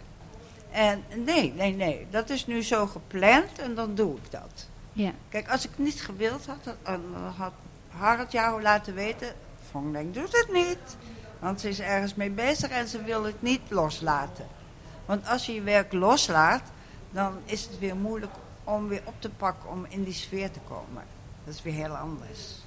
En 0.75 1.03
nee, 1.25 1.53
nee, 1.53 1.75
nee. 1.75 2.07
Dat 2.09 2.29
is 2.29 2.47
nu 2.47 2.63
zo 2.63 2.87
gepland 2.87 3.59
en 3.59 3.75
dan 3.75 3.95
doe 3.95 4.15
ik 4.15 4.31
dat. 4.31 4.67
Ja. 4.93 5.11
Kijk, 5.29 5.49
als 5.49 5.63
ik 5.63 5.69
het 5.69 5.85
niet 5.85 6.01
gewild 6.01 6.45
had, 6.45 6.75
dan 6.83 7.01
had 7.37 7.53
Harald 7.89 8.31
jou 8.31 8.61
laten 8.61 8.93
weten. 8.93 9.33
Van 9.71 9.91
Denk 9.91 10.13
doet 10.13 10.31
het 10.31 10.49
niet. 10.53 10.97
Want 11.39 11.61
ze 11.61 11.69
is 11.69 11.79
ergens 11.79 12.15
mee 12.15 12.29
bezig 12.29 12.69
en 12.69 12.87
ze 12.87 13.03
wil 13.03 13.23
het 13.23 13.41
niet 13.41 13.61
loslaten. 13.69 14.47
Want 15.05 15.27
als 15.27 15.45
je 15.45 15.53
je 15.53 15.61
werk 15.61 15.93
loslaat, 15.93 16.63
dan 17.11 17.37
is 17.45 17.61
het 17.61 17.79
weer 17.79 17.95
moeilijk 17.95 18.33
om 18.63 18.87
weer 18.87 19.01
op 19.03 19.15
te 19.19 19.29
pakken 19.29 19.69
om 19.69 19.85
in 19.89 20.03
die 20.03 20.13
sfeer 20.13 20.51
te 20.51 20.59
komen. 20.67 21.03
Dat 21.45 21.53
is 21.53 21.61
weer 21.61 21.73
heel 21.73 21.95
anders. 21.95 22.64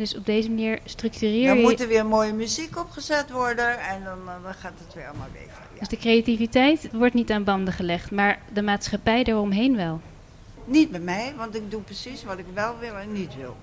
Dus 0.00 0.16
op 0.16 0.26
deze 0.26 0.48
manier 0.48 0.78
structureer 0.84 1.46
Dan 1.46 1.56
je... 1.56 1.62
moet 1.62 1.80
er 1.80 1.88
weer 1.88 2.06
mooie 2.06 2.32
muziek 2.32 2.78
opgezet 2.78 3.30
worden 3.30 3.78
en 3.80 4.04
dan, 4.04 4.18
eh, 4.28 4.42
dan 4.42 4.54
gaat 4.54 4.72
het 4.84 4.94
weer 4.94 5.06
allemaal 5.06 5.28
beter. 5.32 5.48
Ja. 5.72 5.78
Dus 5.78 5.88
de 5.88 5.96
creativiteit 5.96 6.88
wordt 6.92 7.14
niet 7.14 7.30
aan 7.30 7.44
banden 7.44 7.74
gelegd, 7.74 8.10
maar 8.10 8.38
de 8.52 8.62
maatschappij 8.62 9.24
eromheen 9.24 9.76
wel. 9.76 10.00
Niet 10.64 10.90
bij 10.90 11.00
mij, 11.00 11.34
want 11.36 11.54
ik 11.54 11.70
doe 11.70 11.82
precies 11.82 12.24
wat 12.24 12.38
ik 12.38 12.44
wel 12.54 12.78
wil 12.78 12.94
en 12.96 13.12
niet 13.12 13.36
wil. 13.36 13.56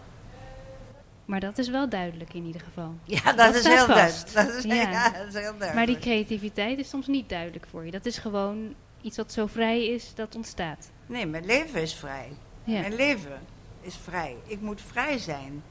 Maar 1.25 1.39
dat 1.39 1.57
is 1.57 1.69
wel 1.69 1.89
duidelijk 1.89 2.33
in 2.33 2.45
ieder 2.45 2.61
geval. 2.61 2.93
Ja, 3.03 3.21
dat, 3.23 3.37
Dat 3.37 3.55
is 3.55 3.63
heel 3.63 3.85
vast. 3.85 4.33
duidelijk. 4.33 4.33
Dat 4.33 4.53
is, 4.55 4.63
Ja. 4.63 4.89
ja. 4.91 5.09
dat 5.09 5.27
is 5.27 5.33
heel 5.33 5.41
duidelijk. 5.41 5.73
Maar 5.73 5.85
die 5.85 5.99
creativiteit 5.99 6.79
is 6.79 6.89
soms 6.89 7.07
niet 7.07 7.29
duidelijk 7.29 7.65
voor 7.71 7.85
je. 7.85 7.91
Dat 7.91 8.05
is 8.05 8.17
gewoon 8.17 8.73
iets 9.01 9.17
wat 9.17 9.31
zo 9.31 9.45
vrij 9.47 9.85
is 9.87 10.11
dat 10.15 10.35
ontstaat. 10.35 10.89
Nee, 11.05 11.25
mijn 11.25 11.45
leven 11.45 11.81
is 11.81 11.93
vrij. 11.93 12.27
Ja. 12.63 12.79
Mijn 12.79 12.95
leven 12.95 13.39
is 13.81 13.95
vrij. 14.03 14.35
Ik 14.47 14.61
moet 14.61 14.81
vrij 14.81 15.17
zijn. 15.17 15.63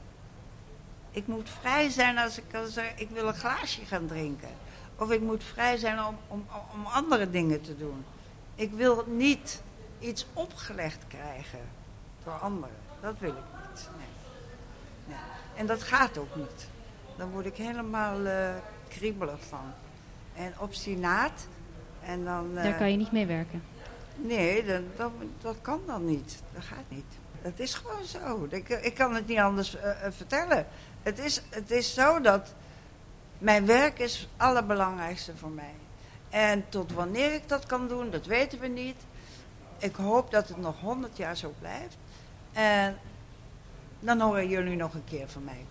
Ik 1.17 1.27
moet 1.27 1.49
vrij 1.49 1.89
zijn 1.89 2.17
als 2.17 2.37
ik 2.37 2.43
kan 2.47 2.67
zeggen, 2.67 2.99
ik 2.99 3.09
wil 3.09 3.27
een 3.27 3.33
glaasje 3.33 3.85
gaan 3.85 4.07
drinken. 4.07 4.49
Of 4.95 5.11
ik 5.11 5.21
moet 5.21 5.43
vrij 5.43 5.77
zijn 5.77 6.03
om, 6.03 6.17
om, 6.27 6.45
om 6.73 6.85
andere 6.85 7.29
dingen 7.29 7.61
te 7.61 7.77
doen. 7.77 8.05
Ik 8.55 8.71
wil 8.71 9.03
niet 9.07 9.61
iets 9.99 10.25
opgelegd 10.33 11.07
krijgen 11.07 11.59
door 12.23 12.33
anderen. 12.33 12.75
Dat 13.01 13.19
wil 13.19 13.29
ik 13.29 13.35
niet. 13.35 13.89
Nee. 13.97 14.07
Nee. 15.05 15.17
En 15.55 15.65
dat 15.65 15.83
gaat 15.83 16.17
ook 16.17 16.35
niet. 16.35 16.67
Dan 17.15 17.29
word 17.29 17.45
ik 17.45 17.55
helemaal 17.55 18.25
eh, 18.25 18.49
kriebelig 18.87 19.39
van. 19.49 19.73
En 20.35 20.53
obstinaat. 20.59 21.47
En 22.03 22.23
dan, 22.23 22.53
Daar 22.53 22.65
eh, 22.65 22.77
kan 22.77 22.91
je 22.91 22.97
niet 22.97 23.11
mee 23.11 23.25
werken. 23.25 23.63
Nee, 24.15 24.65
dat, 24.65 24.81
dat, 24.95 25.11
dat 25.41 25.55
kan 25.61 25.81
dan 25.85 26.05
niet. 26.05 26.41
Dat 26.53 26.63
gaat 26.63 26.85
niet. 26.87 27.17
Het 27.41 27.59
is 27.59 27.73
gewoon 27.73 28.05
zo. 28.05 28.47
Ik, 28.49 28.69
ik 28.69 28.93
kan 28.93 29.15
het 29.15 29.27
niet 29.27 29.39
anders 29.39 29.75
eh, 29.75 29.91
vertellen. 30.09 30.65
Het 31.07 31.19
is, 31.19 31.41
het 31.49 31.71
is 31.71 31.93
zo 31.93 32.21
dat 32.21 32.53
mijn 33.37 33.65
werk 33.65 33.99
is 33.99 34.19
het 34.19 34.27
allerbelangrijkste 34.37 35.31
voor 35.37 35.49
mij. 35.49 35.73
En 36.29 36.65
tot 36.69 36.91
wanneer 36.93 37.33
ik 37.33 37.49
dat 37.49 37.65
kan 37.65 37.87
doen, 37.87 38.09
dat 38.09 38.25
weten 38.25 38.59
we 38.59 38.67
niet. 38.67 38.95
Ik 39.77 39.95
hoop 39.95 40.31
dat 40.31 40.47
het 40.47 40.57
nog 40.57 40.79
honderd 40.79 41.17
jaar 41.17 41.37
zo 41.37 41.53
blijft. 41.59 41.97
En 42.53 42.97
dan 43.99 44.19
horen 44.21 44.47
jullie 44.49 44.75
nog 44.75 44.93
een 44.93 45.03
keer 45.05 45.27
van 45.29 45.43
mij. 45.43 45.65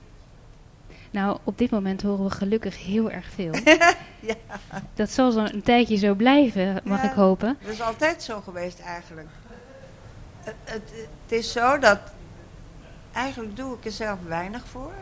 Nou, 1.11 1.39
op 1.45 1.59
dit 1.59 1.71
moment 1.71 2.03
horen 2.03 2.25
we 2.25 2.31
gelukkig 2.31 2.85
heel 2.85 3.11
erg 3.11 3.27
veel. 3.35 3.53
Ja. 4.21 4.35
Dat 4.95 5.11
zal 5.11 5.31
zo 5.31 5.39
een 5.41 5.63
tijdje 5.63 5.97
zo 5.97 6.15
blijven, 6.15 6.81
mag 6.85 7.03
Ja. 7.03 7.09
ik 7.11 7.15
hopen. 7.17 7.57
Dat 7.63 7.73
is 7.73 7.81
altijd 7.81 8.23
zo 8.23 8.41
geweest 8.41 8.81
eigenlijk. 8.81 9.29
Het, 10.41 10.55
het, 10.65 10.91
het 11.23 11.33
is 11.33 11.53
zo 11.53 11.79
dat 11.79 11.99
eigenlijk 13.13 13.57
doe 13.57 13.77
ik 13.77 13.85
er 13.85 13.91
zelf 13.93 14.19
weinig 14.27 14.67
voor. 14.67 14.93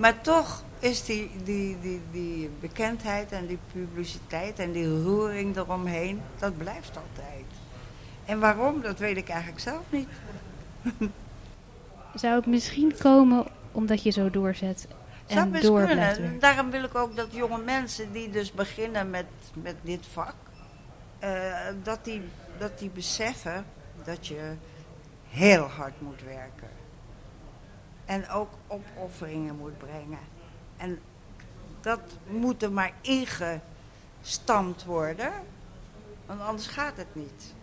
Maar 0.00 0.20
toch 0.20 0.62
is 0.78 1.04
die, 1.04 1.30
die, 1.44 1.80
die, 1.80 2.00
die 2.10 2.50
bekendheid 2.60 3.32
en 3.32 3.46
die 3.46 3.58
publiciteit 3.72 4.58
en 4.58 4.72
die 4.72 5.02
roering 5.02 5.56
eromheen, 5.56 6.20
dat 6.38 6.58
blijft 6.58 6.96
altijd. 6.96 7.44
En 8.24 8.38
waarom, 8.38 8.80
dat 8.80 8.98
weet 8.98 9.16
ik 9.16 9.28
eigenlijk 9.28 9.60
zelf 9.60 9.82
niet. 9.88 10.08
Zou 12.14 12.34
het 12.34 12.46
misschien 12.46 12.96
komen 12.98 13.46
omdat 13.72 14.02
je 14.02 14.10
zo 14.10 14.30
doorzet 14.30 14.86
Zou 15.26 15.40
en 15.40 15.50
best 15.50 15.64
door 15.64 15.86
kunnen. 15.86 16.16
blijft? 16.16 16.40
Daarom 16.40 16.70
wil 16.70 16.84
ik 16.84 16.94
ook 16.94 17.16
dat 17.16 17.28
jonge 17.30 17.58
mensen 17.58 18.12
die 18.12 18.30
dus 18.30 18.52
beginnen 18.52 19.10
met, 19.10 19.26
met 19.54 19.76
dit 19.82 20.06
vak, 20.12 20.34
eh, 21.18 21.30
dat, 21.82 22.04
die, 22.04 22.22
dat 22.58 22.78
die 22.78 22.90
beseffen 22.90 23.64
dat 24.04 24.26
je 24.26 24.52
heel 25.28 25.62
hard 25.62 26.00
moet 26.00 26.22
werken. 26.24 26.79
En 28.10 28.28
ook 28.28 28.50
opofferingen 28.66 29.56
moet 29.56 29.78
brengen. 29.78 30.18
En 30.76 30.98
dat 31.80 32.00
moet 32.26 32.62
er 32.62 32.72
maar 32.72 32.92
ingestampt 33.00 34.84
worden, 34.84 35.32
want 36.26 36.40
anders 36.40 36.66
gaat 36.66 36.96
het 36.96 37.14
niet. 37.14 37.54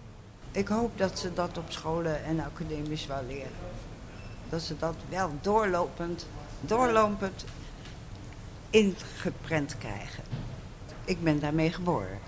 Ik 0.52 0.68
hoop 0.68 0.98
dat 0.98 1.20
ze 1.20 1.34
dat 1.34 1.58
op 1.58 1.72
scholen 1.72 2.24
en 2.24 2.40
academies 2.40 3.06
wel 3.06 3.24
leren. 3.28 3.52
Dat 4.50 4.62
ze 4.62 4.78
dat 4.78 4.96
wel 5.10 5.32
doorlopend, 5.42 6.28
doorlopend 6.62 7.46
ingeprent 8.70 9.78
krijgen. 9.78 10.24
Ik 11.06 11.24
ben 11.24 11.40
daarmee 11.40 11.72
geboren. 11.72 12.20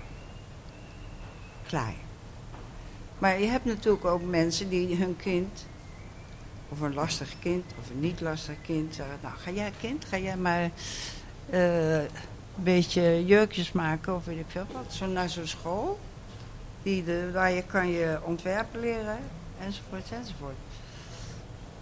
Klaar. 1.68 1.96
Maar 3.18 3.40
je 3.40 3.48
hebt 3.48 3.66
natuurlijk 3.66 4.06
ook 4.06 4.24
mensen 4.24 4.70
die 4.70 4.96
hun 4.96 5.16
kind, 5.16 5.66
of 6.70 6.80
een 6.80 6.94
lastig 6.94 7.36
kind, 7.40 7.64
of 7.80 7.90
een 7.90 8.00
niet 8.00 8.22
lastig 8.22 8.56
kind, 8.62 8.96
zeggen: 8.96 9.18
Nou, 9.22 9.36
ga 9.38 9.52
jij 9.52 9.72
kind, 9.80 10.06
ga 10.06 10.18
jij 10.18 10.38
maar 10.38 10.72
eh, 11.50 12.02
een 12.02 12.10
beetje 12.56 13.26
jurkjes 13.26 13.72
maken 13.72 14.16
of 14.16 14.26
weet 14.26 14.40
ik 14.40 14.46
veel 14.48 14.66
wat. 14.72 14.94
Zo 14.94 15.08
naar 15.08 15.30
zo'n 15.30 15.48
school. 15.48 16.00
Die 16.84 17.04
de, 17.04 17.32
waar 17.34 17.52
je 17.52 17.64
kan 17.64 17.88
je 17.88 18.20
ontwerpen 18.24 18.80
leren, 18.80 19.20
enzovoort, 19.60 20.12
enzovoort. 20.12 20.56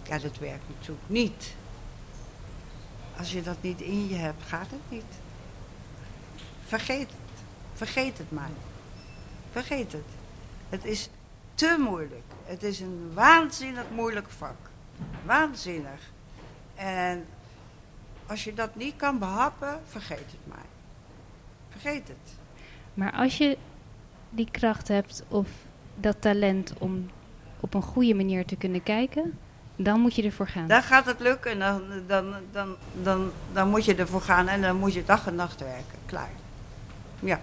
Ja, 0.02 0.18
dat 0.18 0.38
werkt 0.38 0.68
natuurlijk 0.68 1.08
niet. 1.08 1.54
Als 3.18 3.32
je 3.32 3.42
dat 3.42 3.56
niet 3.60 3.80
in 3.80 4.08
je 4.08 4.14
hebt, 4.14 4.42
gaat 4.42 4.70
het 4.70 4.80
niet. 4.88 5.18
Vergeet 6.64 7.08
het. 7.10 7.42
Vergeet 7.74 8.18
het 8.18 8.30
maar. 8.30 8.50
Vergeet 9.52 9.92
het. 9.92 10.04
Het 10.68 10.84
is 10.84 11.08
te 11.54 11.76
moeilijk. 11.78 12.24
Het 12.44 12.62
is 12.62 12.80
een 12.80 13.10
waanzinnig 13.14 13.84
moeilijk 13.94 14.30
vak. 14.30 14.67
Waanzinnig. 15.24 16.10
En 16.74 17.24
als 18.26 18.44
je 18.44 18.54
dat 18.54 18.76
niet 18.76 18.96
kan 18.96 19.18
behappen, 19.18 19.80
vergeet 19.86 20.18
het 20.18 20.46
maar. 20.46 20.66
Vergeet 21.68 22.08
het. 22.08 22.36
Maar 22.94 23.12
als 23.12 23.38
je 23.38 23.58
die 24.30 24.50
kracht 24.50 24.88
hebt 24.88 25.24
of 25.28 25.48
dat 25.94 26.20
talent 26.20 26.72
om 26.78 27.10
op 27.60 27.74
een 27.74 27.82
goede 27.82 28.14
manier 28.14 28.44
te 28.46 28.56
kunnen 28.56 28.82
kijken, 28.82 29.38
Dan 29.80 30.00
moet 30.00 30.14
je 30.14 30.22
ervoor 30.22 30.46
gaan. 30.48 30.68
Dan 30.68 30.82
gaat 30.82 31.06
het 31.06 31.20
lukken 31.20 31.50
en 31.50 31.58
dan, 31.58 31.82
dan, 32.06 32.34
dan, 32.52 32.76
dan, 33.02 33.30
dan 33.52 33.68
moet 33.68 33.84
je 33.84 33.94
ervoor 33.94 34.20
gaan 34.20 34.48
en 34.48 34.60
dan 34.60 34.76
moet 34.76 34.94
je 34.94 35.04
dag 35.04 35.26
en 35.26 35.34
nacht 35.34 35.60
werken. 35.60 35.98
Klaar. 36.06 36.30
Ja. 37.20 37.40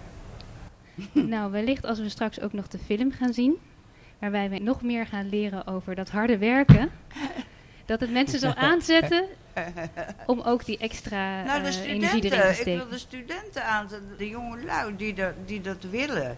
nou, 1.12 1.50
wellicht 1.50 1.84
als 1.84 1.98
we 1.98 2.08
straks 2.08 2.40
ook 2.40 2.52
nog 2.52 2.68
de 2.68 2.78
film 2.78 3.12
gaan 3.12 3.32
zien, 3.32 3.56
waarbij 4.18 4.50
we 4.50 4.58
nog 4.58 4.82
meer 4.82 5.06
gaan 5.06 5.28
leren 5.28 5.66
over 5.66 5.94
dat 5.94 6.10
harde 6.10 6.38
werken, 6.38 6.90
dat 7.86 8.00
het 8.00 8.10
mensen 8.12 8.38
zal 8.38 8.54
aanzetten 8.54 9.24
om 10.26 10.40
ook 10.40 10.64
die 10.64 10.78
extra 10.78 11.42
Nou, 11.42 11.62
de 11.62 11.68
eh, 11.68 11.84
energie 11.84 11.98
erin 11.98 12.20
te 12.20 12.26
studenten, 12.28 12.48
ik 12.50 12.54
steken. 12.54 12.78
wil 12.78 12.88
de 12.88 12.98
studenten 12.98 13.64
aanzetten, 13.64 14.14
de 14.18 14.28
jonge 14.28 14.64
lui 14.64 14.96
die, 14.96 15.14
dat- 15.14 15.34
die 15.46 15.60
dat 15.60 15.82
willen, 15.82 16.36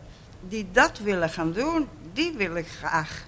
die 0.48 0.68
dat 0.72 0.98
willen 0.98 1.30
gaan 1.30 1.52
doen, 1.52 1.88
die 2.12 2.32
wil 2.32 2.54
ik 2.56 2.66
graag 2.68 3.26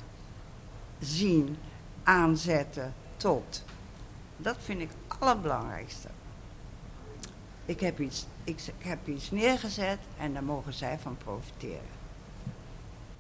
zien, 0.99 1.57
aanzetten 2.03 2.95
tot. 3.17 3.65
Dat 4.37 4.57
vind 4.61 4.81
ik 4.81 4.89
het 5.09 5.21
allerbelangrijkste. 5.21 6.09
Ik 7.65 7.81
heb 7.81 8.01
iets, 8.01 8.27
ik 8.45 8.61
ik 8.79 8.85
heb 8.87 9.09
iets 9.09 9.31
neergezet 9.31 9.99
en 10.19 10.33
daar 10.33 10.45
mogen 10.45 10.73
zij 10.73 10.99
van 11.03 11.17
profiteren. 11.17 11.99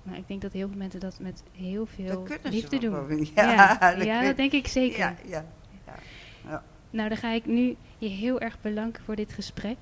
Maar 0.03 0.17
ik 0.17 0.29
denk 0.29 0.43
dat 0.43 0.53
heel 0.53 0.69
veel 0.69 0.77
mensen 0.77 1.01
dat 1.01 1.19
met 1.21 1.43
heel 1.57 1.87
veel 1.87 2.27
liefde 2.43 2.79
doen. 2.79 3.29
ja, 3.35 3.43
Ja, 3.45 3.91
ja, 3.91 3.91
dat 3.91 3.99
dat, 4.07 4.23
kun- 4.25 4.37
denk 4.37 4.53
ik 4.53 4.67
zeker. 4.67 4.99
Ja, 4.99 5.17
ja. 5.27 5.45
Nou, 6.91 7.09
dan 7.09 7.19
ga 7.19 7.31
ik 7.33 7.47
nu 7.47 7.77
je 7.99 8.09
heel 8.09 8.41
erg 8.41 8.61
bedanken 8.61 9.03
voor 9.05 9.17
dit 9.17 9.33
gesprek. 9.33 9.77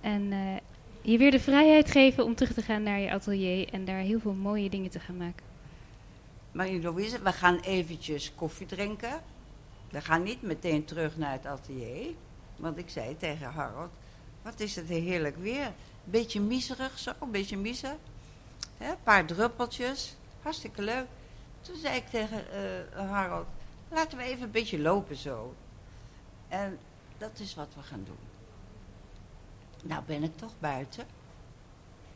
En 0.00 0.32
eh, 0.32 0.56
je 1.00 1.18
weer 1.18 1.30
de 1.30 1.40
vrijheid 1.40 1.90
geven 1.90 2.24
om 2.24 2.34
terug 2.34 2.52
te 2.52 2.62
gaan 2.62 2.82
naar 2.82 2.98
je 2.98 3.12
atelier 3.12 3.68
en 3.72 3.84
daar 3.84 4.00
heel 4.00 4.20
veel 4.20 4.32
mooie 4.32 4.70
dingen 4.70 4.90
te 4.90 5.00
gaan 5.00 5.16
maken. 5.16 5.46
Marie-Louise, 6.52 7.22
we 7.22 7.32
gaan 7.32 7.58
eventjes 7.60 8.32
koffie 8.34 8.66
drinken. 8.66 9.20
We 9.90 10.00
gaan 10.00 10.22
niet 10.22 10.42
meteen 10.42 10.84
terug 10.84 11.16
naar 11.16 11.32
het 11.32 11.46
atelier. 11.46 12.06
Want 12.56 12.78
ik 12.78 12.88
zei 12.88 13.16
tegen 13.16 13.46
Harold, 13.46 13.90
wat 14.42 14.60
is 14.60 14.76
het 14.76 14.88
heerlijk 14.88 15.36
weer. 15.36 15.72
Beetje 16.04 16.40
miserig 16.40 16.98
zo, 16.98 17.12
een 17.20 17.30
beetje 17.30 17.56
miser. 17.56 17.96
Een 18.78 18.96
paar 19.02 19.24
druppeltjes, 19.26 20.16
hartstikke 20.42 20.82
leuk. 20.82 21.06
Toen 21.60 21.76
zei 21.76 21.96
ik 21.96 22.06
tegen 22.08 22.44
eh, 22.52 23.10
Harold, 23.10 23.46
laten 23.90 24.18
we 24.18 24.24
even 24.24 24.42
een 24.42 24.50
beetje 24.50 24.78
lopen 24.78 25.16
zo. 25.16 25.54
En 26.48 26.78
dat 27.18 27.38
is 27.38 27.54
wat 27.54 27.68
we 27.74 27.82
gaan 27.82 28.02
doen. 28.04 28.18
Nou 29.84 30.02
ben 30.06 30.22
ik 30.22 30.36
toch 30.36 30.52
buiten, 30.58 31.06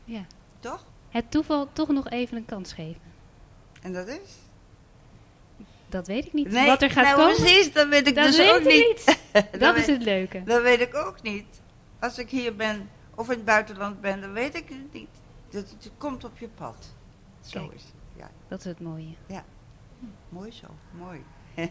Ja. 0.05 0.25
toch? 0.61 0.85
Het 1.09 1.31
toeval 1.31 1.69
toch 1.73 1.89
nog 1.89 2.09
even 2.11 2.37
een 2.37 2.45
kans 2.45 2.73
geven. 2.73 3.01
En 3.83 3.93
dat 3.93 4.09
is? 4.09 4.39
Dat 5.89 6.07
weet 6.07 6.27
ik 6.27 6.33
niet. 6.33 6.53
Wat 6.53 6.83
er 6.83 6.91
gaat 6.91 7.05
nou, 7.05 7.17
komen, 7.17 7.37
precies, 7.37 7.73
dat 7.73 7.89
weet 7.89 8.07
ik 8.07 8.15
dat 8.15 8.25
dus 8.25 8.37
weet 8.37 8.51
ook 8.51 8.65
niet. 8.65 9.05
Dat 9.33 9.61
Dat 9.61 9.77
is 9.77 9.87
het 9.87 10.03
leuke. 10.03 10.43
Dat 10.45 10.63
weet 10.63 10.81
ik 10.81 10.95
ook 10.95 11.23
niet. 11.23 11.61
Als 12.01 12.19
ik 12.19 12.31
hier 12.31 12.57
ben 12.57 12.91
of 13.15 13.29
in 13.31 13.35
het 13.37 13.45
buitenland 13.45 14.01
ben, 14.01 14.21
dan 14.21 14.33
weet 14.33 14.55
ik 14.55 14.69
het 14.69 14.93
niet. 14.93 15.09
Het, 15.53 15.71
het 15.71 15.91
komt 15.99 16.25
op 16.25 16.39
je 16.39 16.49
pad. 16.49 16.95
Zo 17.41 17.61
Kijk. 17.61 17.73
is 17.73 17.83
het. 17.83 17.93
Ja, 18.17 18.31
Dat 18.49 18.59
is 18.59 18.65
het 18.65 18.81
mooie. 18.81 19.15
mooi 20.29 20.51
zo. 20.51 20.67
Mooi. 20.99 21.25